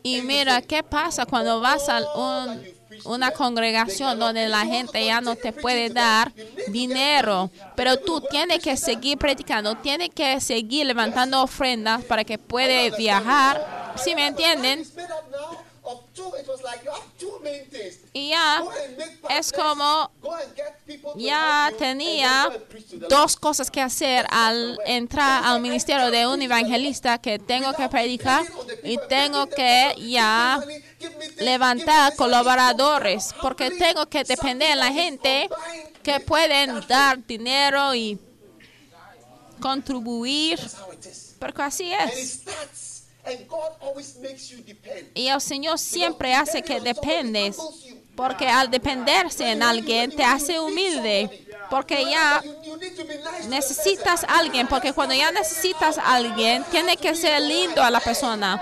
[0.04, 2.62] Y mira, ¿qué pasa cuando vas a un,
[3.06, 6.34] una congregación donde la gente ya no te puede dar
[6.68, 7.50] dinero?
[7.76, 13.94] Pero tú tienes que seguir predicando, tienes que seguir levantando ofrendas para que puede viajar.
[13.96, 14.84] ¿Sí me entienden?
[18.14, 18.64] Y ya
[19.30, 20.12] es como
[21.16, 22.52] ya tenía
[23.10, 28.44] dos cosas que hacer al entrar al ministerio de un evangelista que tengo que predicar
[28.84, 30.62] y tengo que ya
[31.38, 35.50] levantar colaboradores porque tengo que depender de la gente
[36.04, 38.20] que pueden dar dinero y
[39.62, 40.60] contribuir.
[41.40, 42.42] Porque así es.
[43.22, 45.08] Starts, and God always makes you depend.
[45.16, 47.58] Y el Señor siempre hace que dependes.
[48.16, 51.48] Porque al dependerse en alguien te hace humilde.
[51.70, 52.44] Porque ya
[53.48, 54.68] necesitas a alguien.
[54.68, 58.62] Porque cuando ya necesitas a alguien, tiene que ser lindo a la persona.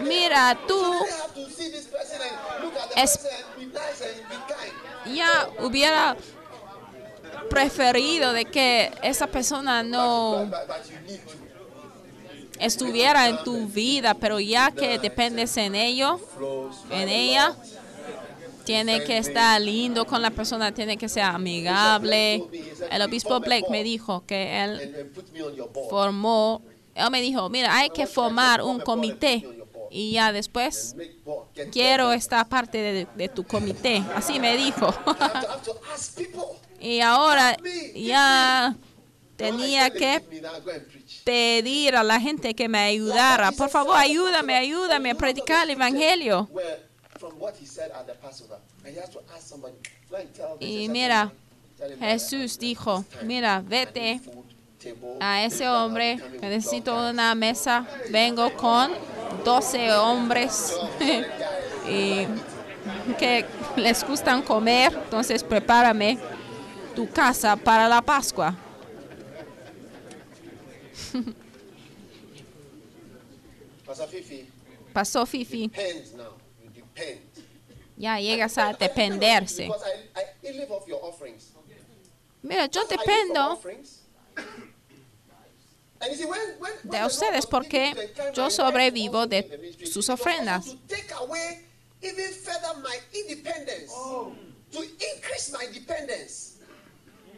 [0.00, 0.94] Mira, tú
[2.96, 3.20] Es-
[5.14, 6.16] ya hubiera
[7.48, 11.36] preferido de que esa persona no But, but you need to
[12.60, 16.20] estuviera en tu vida, pero ya que dependes en ello,
[16.90, 17.56] en ella,
[18.64, 22.44] tiene que estar lindo con la persona, tiene que ser amigable.
[22.90, 25.10] El obispo Blake me dijo que él
[25.88, 26.62] formó,
[26.94, 29.44] él me dijo, mira, hay que formar un comité
[29.90, 30.94] y ya después
[31.72, 34.04] quiero esta parte de, de tu comité.
[34.14, 34.94] Así me dijo.
[36.80, 37.58] Y ahora
[37.94, 38.74] ya
[39.40, 40.20] tenía que
[41.24, 43.50] pedir a la gente que me ayudara.
[43.52, 46.48] Por favor, ayúdame, ayúdame a predicar el evangelio.
[50.60, 51.32] Y mira,
[51.98, 54.20] Jesús dijo, mira, vete
[55.20, 57.86] a ese hombre necesito una mesa.
[58.10, 58.90] Vengo con
[59.44, 60.76] 12 hombres
[61.88, 62.26] y
[63.18, 63.46] que
[63.76, 66.18] les gustan comer, entonces prepárame
[66.94, 68.54] tu casa para la Pascua.
[73.86, 74.48] Pastor Fifi,
[74.92, 75.70] Pasó Fifi,
[76.16, 76.36] now.
[76.72, 77.20] Depend.
[77.96, 79.64] ya llegas a dependerse.
[79.66, 81.52] Because I, I, I live off your offerings.
[82.42, 84.00] Mira, yo dependo offerings.
[86.02, 87.92] And you see, when, when, when de ustedes porque
[88.34, 90.66] yo sobrevivo de sus ofrendas.
[90.66, 91.58] also To take away
[92.02, 93.92] even further my independence.
[94.72, 96.56] To increase my dependence.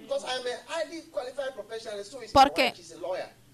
[0.02, 2.72] Because I'm a highly qualified professional, and so is my Porque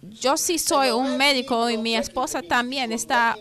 [0.03, 3.37] Yo sí soy un médico y mi esposa también está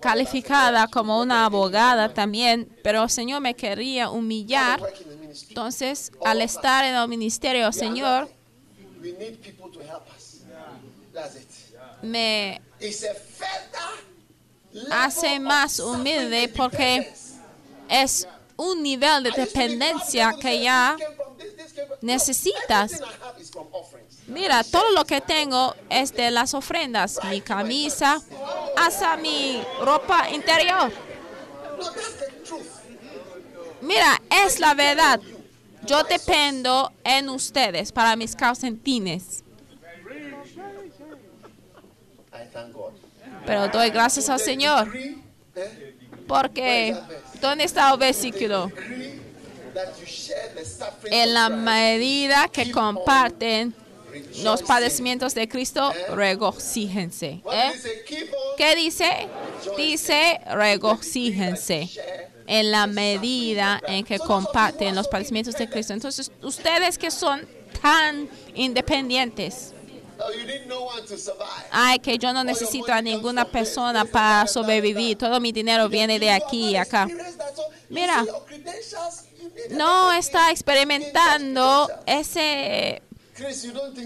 [0.00, 4.80] calificada como una abogada también, pero el Señor me quería humillar.
[5.48, 8.28] Entonces, al estar en el ministerio, Señor,
[12.02, 12.60] me
[14.90, 17.12] hace más humilde porque
[17.88, 18.26] es
[18.56, 20.96] un nivel de dependencia que ya
[22.00, 23.00] necesitas.
[24.26, 28.20] Mira, todo lo que tengo es de las ofrendas, mi camisa,
[28.76, 30.92] hasta mi ropa interior.
[33.80, 35.20] Mira, es la verdad.
[35.86, 39.44] Yo dependo en ustedes para mis calcetines,
[43.46, 44.92] pero doy gracias al Señor
[46.28, 46.94] porque
[47.40, 48.70] ¿dónde está el versículo?
[51.10, 53.74] En la medida que comparten
[54.42, 57.42] los padecimientos de Cristo, regocíjense.
[57.52, 57.72] ¿eh?
[58.06, 59.28] Keep on ¿Qué dice?
[59.76, 61.88] Dice regocíjense.
[62.46, 65.92] en la medida en que comparten los padecimientos de Cristo.
[65.92, 67.46] Entonces, ustedes que son
[67.82, 69.74] tan independientes,
[71.70, 76.30] ay, que yo no necesito a ninguna persona para sobrevivir, todo mi dinero viene de
[76.30, 77.06] aquí y acá.
[77.90, 78.24] Mira,
[79.70, 83.02] No está experimentando ese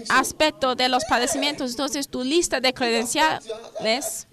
[0.09, 4.27] aspecto de los padecimientos, entonces tu lista de credenciales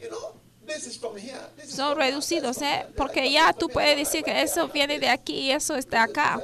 [1.66, 2.87] son reducidos, ¿eh?
[2.97, 6.41] porque ya tú puedes decir que eso viene de aquí y eso es de acá.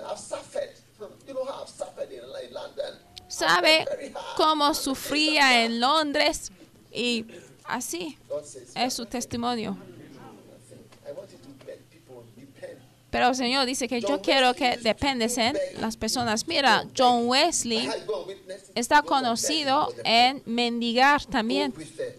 [3.28, 3.86] ¿Sabe
[4.36, 6.51] cómo sufría en Londres?
[6.93, 7.26] Y
[7.64, 8.18] así
[8.74, 9.76] es su testimonio.
[11.06, 12.80] I want you to let people depend.
[13.10, 16.46] Pero el Señor dice que yo quiero que dependes en las personas.
[16.46, 17.88] Mira, John Wesley
[18.74, 21.72] está conocido en mendigar también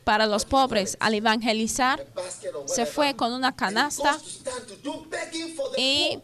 [0.03, 0.97] para los pobres.
[0.99, 2.05] Al evangelizar,
[2.65, 4.17] se fue con una canasta
[5.77, 6.19] y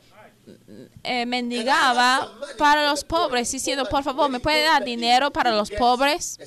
[1.04, 6.38] eh, mendigaba para los pobres, diciendo, por favor, ¿me puede dar dinero para los pobres?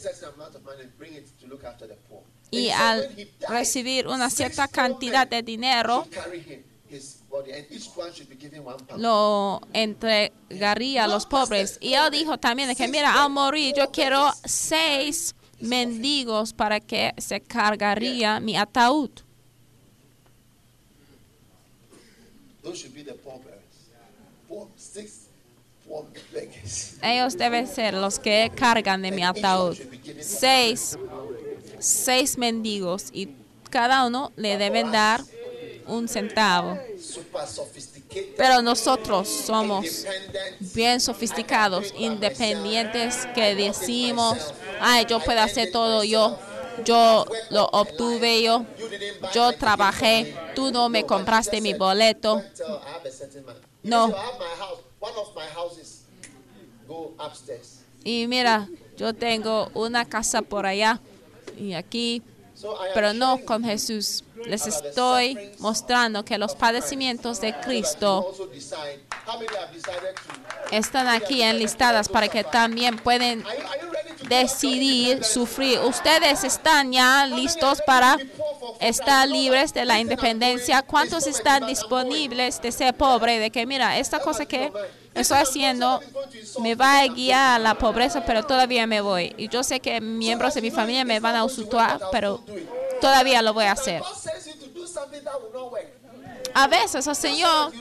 [2.51, 6.07] Y al recibir una cierta cantidad de dinero,
[8.97, 11.79] lo entregaría a los pobres.
[11.81, 13.75] Y él dijo también que, mira, al morir.
[13.77, 19.11] Yo quiero seis mendigos para que se cargaría mi ataúd.
[27.03, 29.77] Ellos deben ser los que cargan de mi ataúd.
[30.21, 30.99] Seis,
[31.79, 33.11] seis mendigos.
[33.13, 33.29] Y
[33.71, 35.23] cada uno le deben dar
[35.87, 36.79] un centavo.
[38.37, 40.07] Pero nosotros somos
[40.75, 46.39] bien sofisticados, independientes, que decimos, ay, yo puedo hacer todo, yo,
[46.85, 48.65] yo lo obtuve, yo,
[49.35, 52.43] yo trabajé, tú no me compraste mi boleto.
[53.83, 54.15] No.
[58.05, 61.01] Y mira, yo tengo una casa por allá
[61.59, 62.23] y aquí,
[62.95, 64.25] pero no con Jesús.
[64.47, 68.33] Les estoy mostrando que los padecimientos de Cristo
[70.71, 73.45] están aquí enlistadas para que también pueden
[74.29, 75.81] decidir sufrir.
[75.81, 78.19] Ustedes están ya listos para
[78.81, 80.83] estar libres de la independencia.
[80.83, 83.39] ¿Cuántos están disponibles de ser pobre?
[83.39, 84.71] De que, mira, esta cosa que
[85.17, 86.01] estoy haciendo
[86.61, 89.35] me va a guiar a la pobreza, pero todavía me voy.
[89.37, 92.43] Y yo sé que miembros de mi familia me van a usurpar, pero
[93.01, 94.03] todavía lo voy a hacer.
[96.55, 97.73] A veces el Señor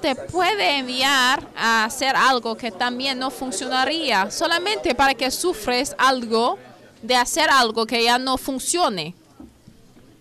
[0.00, 6.58] te puede enviar a hacer algo que también no funcionaría, solamente para que sufres algo
[7.02, 9.14] de hacer algo que ya no funcione.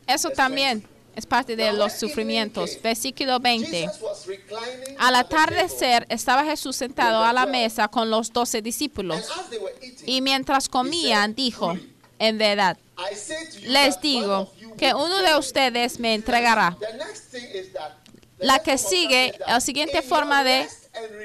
[0.07, 0.85] Eso también
[1.15, 2.77] es parte de los sufrimientos.
[2.81, 3.67] Versículo 20.
[3.69, 9.27] Jesus was reclining Al atardecer estaba Jesús sentado a la mesa con los doce discípulos.
[10.05, 11.77] Y mientras comían, dijo,
[12.19, 12.77] en verdad,
[13.63, 16.77] les digo que uno de ustedes me entregará.
[18.37, 20.67] La que sigue, la siguiente forma de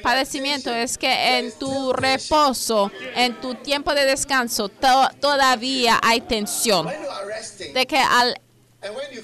[0.02, 6.86] padecimiento es que en tu reposo, en tu tiempo de descanso, to- todavía hay tensión.
[7.72, 8.38] De que al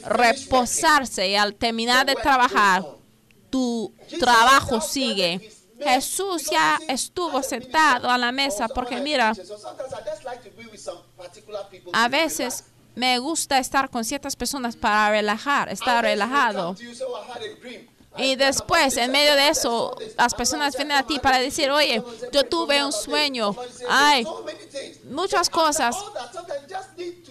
[0.05, 2.85] reposarse y al terminar de trabajar,
[3.51, 5.51] tu trabajo sigue.
[5.79, 9.33] Jesús ya estuvo sentado a la mesa porque mira,
[11.93, 12.65] a veces
[12.95, 16.77] me gusta estar con ciertas personas para relajar, estar relajado.
[18.19, 22.45] Y después, en medio de eso, las personas vienen a ti para decir, oye, yo
[22.45, 23.57] tuve un sueño,
[23.89, 25.05] ay, So many things.
[25.07, 25.97] muchas cosas.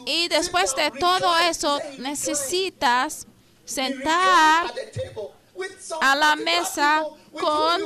[0.05, 3.27] Y después de todo eso, necesitas
[3.63, 4.73] sentar
[6.01, 7.03] a la mesa
[7.39, 7.81] con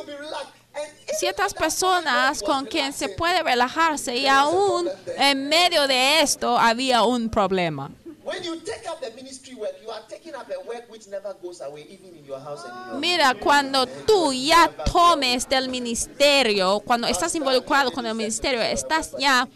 [1.19, 7.29] ciertas personas con quien se puede relajarse y aún en medio de esto había un
[7.29, 7.91] problema.
[8.25, 11.35] When you take up the ministry work, you are taking up a work which never
[11.43, 15.69] goes away, even in your house and in your Mira, cuando tú ya tomes del
[15.69, 19.47] ministerio, cuando estás involucrado con el ministerio, estás ya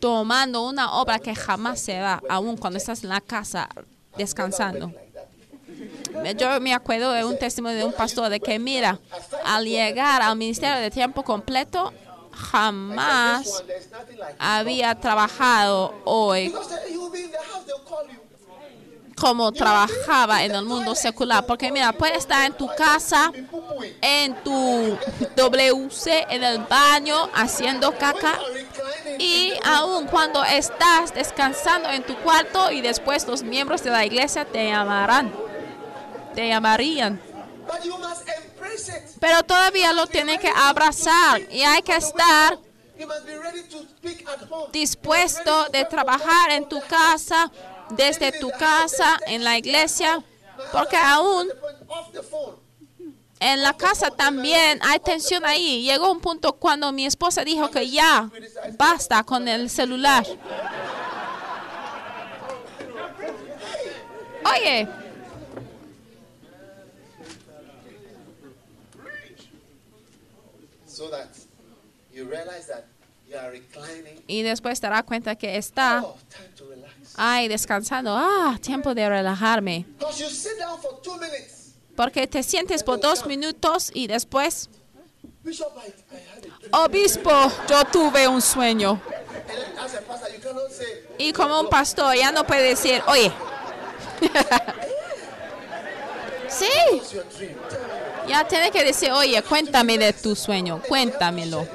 [0.00, 3.70] tomando una obra que jamás se va, aún cuando estás en la casa
[4.18, 4.92] descansando.
[6.36, 9.00] Yo me acuerdo de un testimonio de un pastor de que, mira,
[9.44, 11.90] al llegar al ministerio de tiempo completo,
[12.34, 13.62] jamás
[14.38, 16.52] había trabajado hoy
[19.16, 21.46] como trabajaba en el mundo secular.
[21.46, 23.32] Porque mira, puedes estar en tu casa,
[24.00, 24.98] en tu
[25.36, 28.38] WC, en el baño, haciendo caca.
[29.18, 34.44] Y aún cuando estás descansando en tu cuarto y después los miembros de la iglesia
[34.44, 35.32] te llamarán,
[36.34, 37.20] te llamarían.
[39.20, 42.58] Pero todavía lo tienen que abrazar y hay que estar
[44.72, 47.50] dispuesto de trabajar en tu casa,
[47.90, 50.22] desde tu casa, en la iglesia,
[50.72, 51.48] porque aún
[53.40, 55.82] en la casa también hay tensión ahí.
[55.82, 58.30] Llegó un punto cuando mi esposa dijo que ya
[58.78, 60.24] basta con el celular.
[64.44, 64.88] Oye,
[70.94, 71.28] So that
[72.12, 72.84] you realize that
[73.28, 74.22] you are reclining.
[74.28, 76.94] y después te das cuenta que está, Oh, time to relax.
[77.16, 78.14] ay, descansando.
[78.16, 79.84] Ah, tiempo de relajarme.
[79.98, 81.72] Because you sit down for two minutes.
[81.96, 84.68] Porque te sientes por dos minutos y después,
[85.42, 86.70] Bishop, I, I had a dream.
[86.72, 88.92] obispo, yo tuve un sueño.
[88.92, 89.00] And
[89.48, 93.02] then as a pastor, you cannot say, Y como un pastor ya no puede decir,
[93.08, 93.32] oye.
[96.48, 96.66] sí,
[98.26, 101.66] ya tiene que decir, oye, cuéntame de tu sueño, cuéntamelo.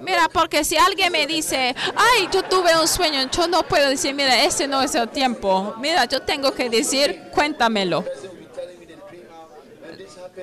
[0.00, 4.14] Mira, porque si alguien me dice, ay, yo tuve un sueño, yo no puedo decir,
[4.14, 5.74] mira, ese no es el tiempo.
[5.78, 8.04] Mira, yo tengo que decir, cuéntamelo.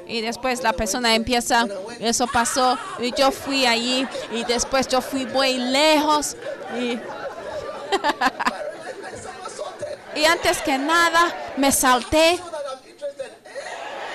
[0.08, 1.66] Y después la persona empieza,
[2.00, 6.36] eso pasó, y yo fui allí, y después yo fui muy lejos,
[6.78, 7.00] y,
[10.20, 13.32] y antes que nada me salté, So that I'm interested.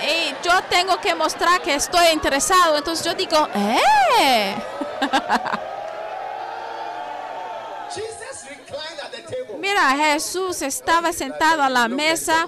[0.03, 4.55] Y yo tengo que mostrar que estoy interesado, entonces yo digo, ¡eh!
[9.59, 12.47] Mira, Jesús estaba sentado a la mesa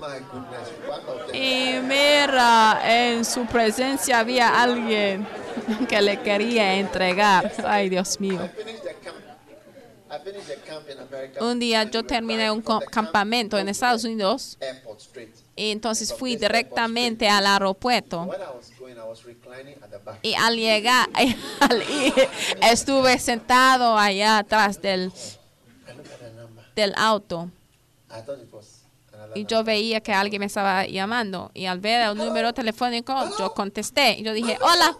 [1.33, 5.27] y mira, en su presencia había alguien
[5.89, 7.53] que le quería entregar.
[7.65, 8.49] Ay, Dios mío.
[11.41, 14.59] Un día yo terminé un campamento en Estados Unidos
[15.69, 18.29] entonces fui directamente al aeropuerto.
[20.23, 21.09] Y al llegar,
[22.63, 25.13] estuve sentado allá atrás del,
[26.75, 27.51] del auto
[28.11, 28.83] I thought it was
[29.13, 31.51] another y yo veía que alguien me estaba llamando.
[31.55, 34.19] Y al ver el número telefónico, yo contesté.
[34.19, 34.99] Y yo dije, hola.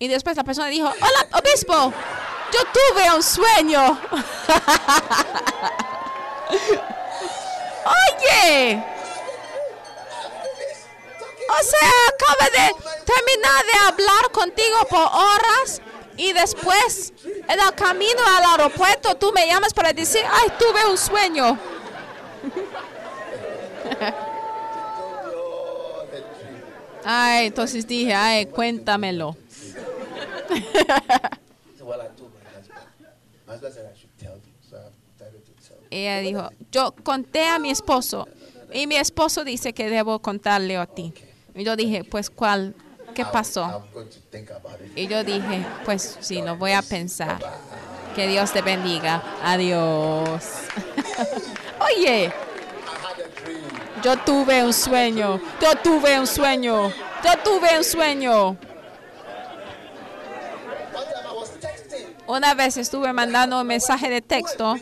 [0.00, 1.92] Y después la persona dijo, hola, obispo.
[2.52, 4.00] Yo tuve un sueño.
[7.88, 8.84] Oye.
[11.50, 12.74] O sea, acaba de
[13.04, 15.80] terminar de hablar contigo por horas
[16.16, 20.98] y después en el camino al aeropuerto tú me llamas para decir, ay, tuve un
[20.98, 21.58] sueño.
[27.04, 29.34] Ay, entonces dije, ay, cuéntamelo.
[35.90, 38.28] Ella dijo, yo conté a mi esposo
[38.72, 41.12] y mi esposo dice que debo contarle a ti.
[41.54, 42.74] Y yo dije, pues, ¿cuál?
[43.14, 43.82] ¿Qué pasó?
[44.94, 47.38] Y yo dije, pues sí, lo voy a pensar.
[48.14, 49.22] Que Dios te bendiga.
[49.42, 50.44] Adiós.
[51.96, 52.32] Oye,
[54.02, 55.40] yo tuve un sueño.
[55.60, 56.90] Yo tuve un sueño.
[57.24, 58.56] Yo tuve un sueño.
[62.28, 64.76] Una vez estuve mandando un mensaje de texto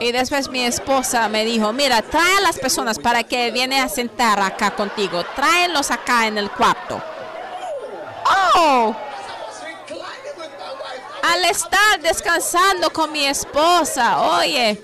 [0.00, 3.88] y después mi esposa me dijo, mira, trae a las personas para que vienen a
[3.88, 5.24] sentar acá contigo.
[5.34, 7.02] Tráelos acá en el cuarto.
[8.54, 8.94] Oh,
[11.22, 14.78] al estar descansando con mi esposa, oye,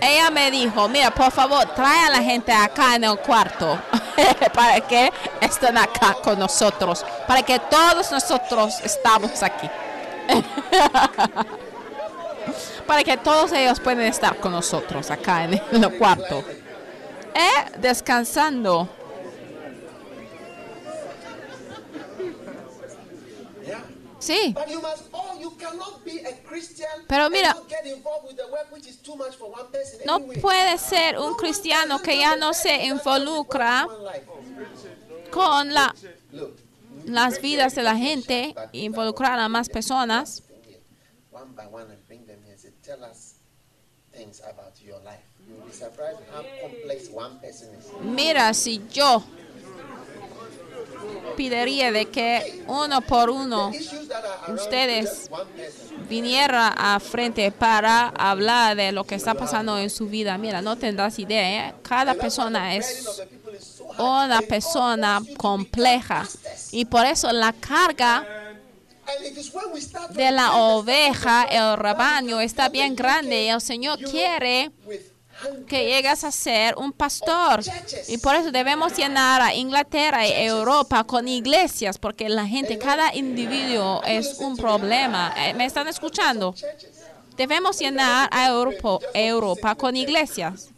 [0.00, 3.78] ella me dijo, mira, por favor, trae a la gente acá en el cuarto
[4.54, 9.68] para que estén acá con nosotros, para que todos nosotros estamos aquí.
[12.86, 16.44] para que todos ellos puedan estar con nosotros acá en el cuarto.
[17.34, 18.88] Eh, descansando.
[23.64, 23.64] Yeah.
[23.64, 23.64] Sí, But you must, oh, you cannot be a Christian Pero and mira- not get
[23.64, 24.04] involved with the work which is too much
[29.36, 30.40] for one person no anyway.
[30.40, 33.86] puede ser un cristiano que ya no se involucra
[35.30, 35.94] con la,
[37.06, 40.42] las vidas de la gente, involucrar a más personas.
[40.46, 40.82] bring it
[41.30, 43.34] one by one and bring them here and say, tell us
[44.12, 45.24] things about your life.
[45.46, 47.90] You'll be surprised how complex one person is.
[48.00, 49.24] Mira, si yo
[51.36, 53.72] pediría de que uno por uno
[54.48, 55.30] Ustedes
[56.08, 60.76] viniera a frente para hablar de lo que está pasando en su vida, mira, no
[60.76, 61.68] tendrás idea.
[61.68, 61.74] ¿eh?
[61.82, 63.20] Cada persona es
[63.98, 66.26] una persona compleja
[66.72, 68.26] y por eso la carga
[70.10, 74.70] de la oveja, el rebaño, está bien grande y el Señor quiere
[75.66, 77.60] que llegues a ser un pastor.
[78.08, 83.14] Y por eso debemos llenar a Inglaterra y Europa con iglesias, porque la gente, cada
[83.14, 85.34] individuo es un problema.
[85.36, 86.54] Eh, ¿Me están escuchando?
[87.36, 90.68] Debemos llenar a Europa, Europa con iglesias.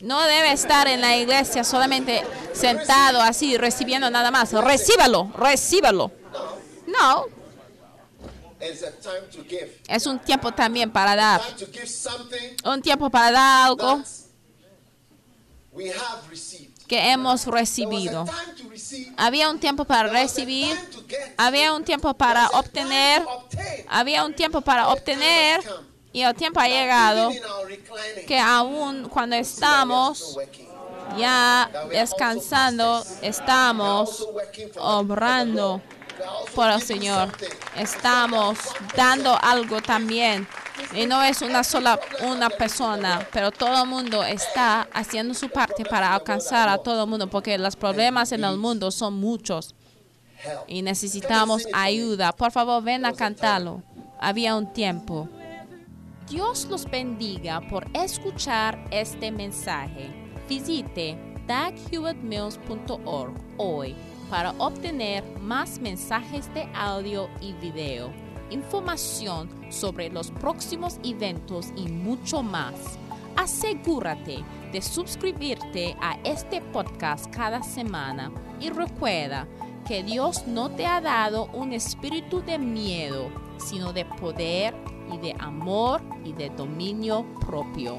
[0.00, 2.22] No debe estar en la iglesia solamente
[2.52, 4.52] sentado así, recibiendo nada más.
[4.52, 6.10] Recíbalo, recíbalo.
[6.86, 7.74] No, It's a
[8.06, 8.54] time to give.
[9.88, 11.40] Es un tiempo también para dar.
[12.64, 14.02] Un tiempo para dar algo
[16.86, 18.24] que hemos recibido.
[19.16, 20.76] Había un tiempo para recibir,
[21.36, 23.24] había un tiempo para obtener,
[23.88, 25.60] había un tiempo para obtener.
[26.12, 27.30] y el tiempo ha llegado
[28.26, 30.38] que aún cuando estamos
[31.18, 34.26] ya descansando, estamos
[34.78, 35.82] obrando
[36.54, 37.30] por el Señor.
[37.76, 38.58] Estamos
[38.96, 40.46] dando algo también.
[40.94, 45.84] Y no es una sola una persona, pero todo el mundo está haciendo su parte
[45.84, 49.74] para alcanzar a todo el mundo, porque los problemas en el mundo son muchos
[50.66, 52.32] y necesitamos ayuda.
[52.32, 53.82] Por favor, ven a cantarlo.
[54.20, 55.28] Había un tiempo.
[56.28, 60.10] Dios los bendiga por escuchar este mensaje.
[60.48, 61.16] Visite
[61.46, 63.94] daghewittmills.org hoy
[64.30, 68.12] para obtener más mensajes de audio y video,
[68.50, 72.74] información sobre los próximos eventos y mucho más.
[73.36, 79.46] Asegúrate de suscribirte a este podcast cada semana y recuerda
[79.86, 84.74] que Dios no te ha dado un espíritu de miedo, sino de poder,
[85.12, 87.98] y de amor y de dominio propio.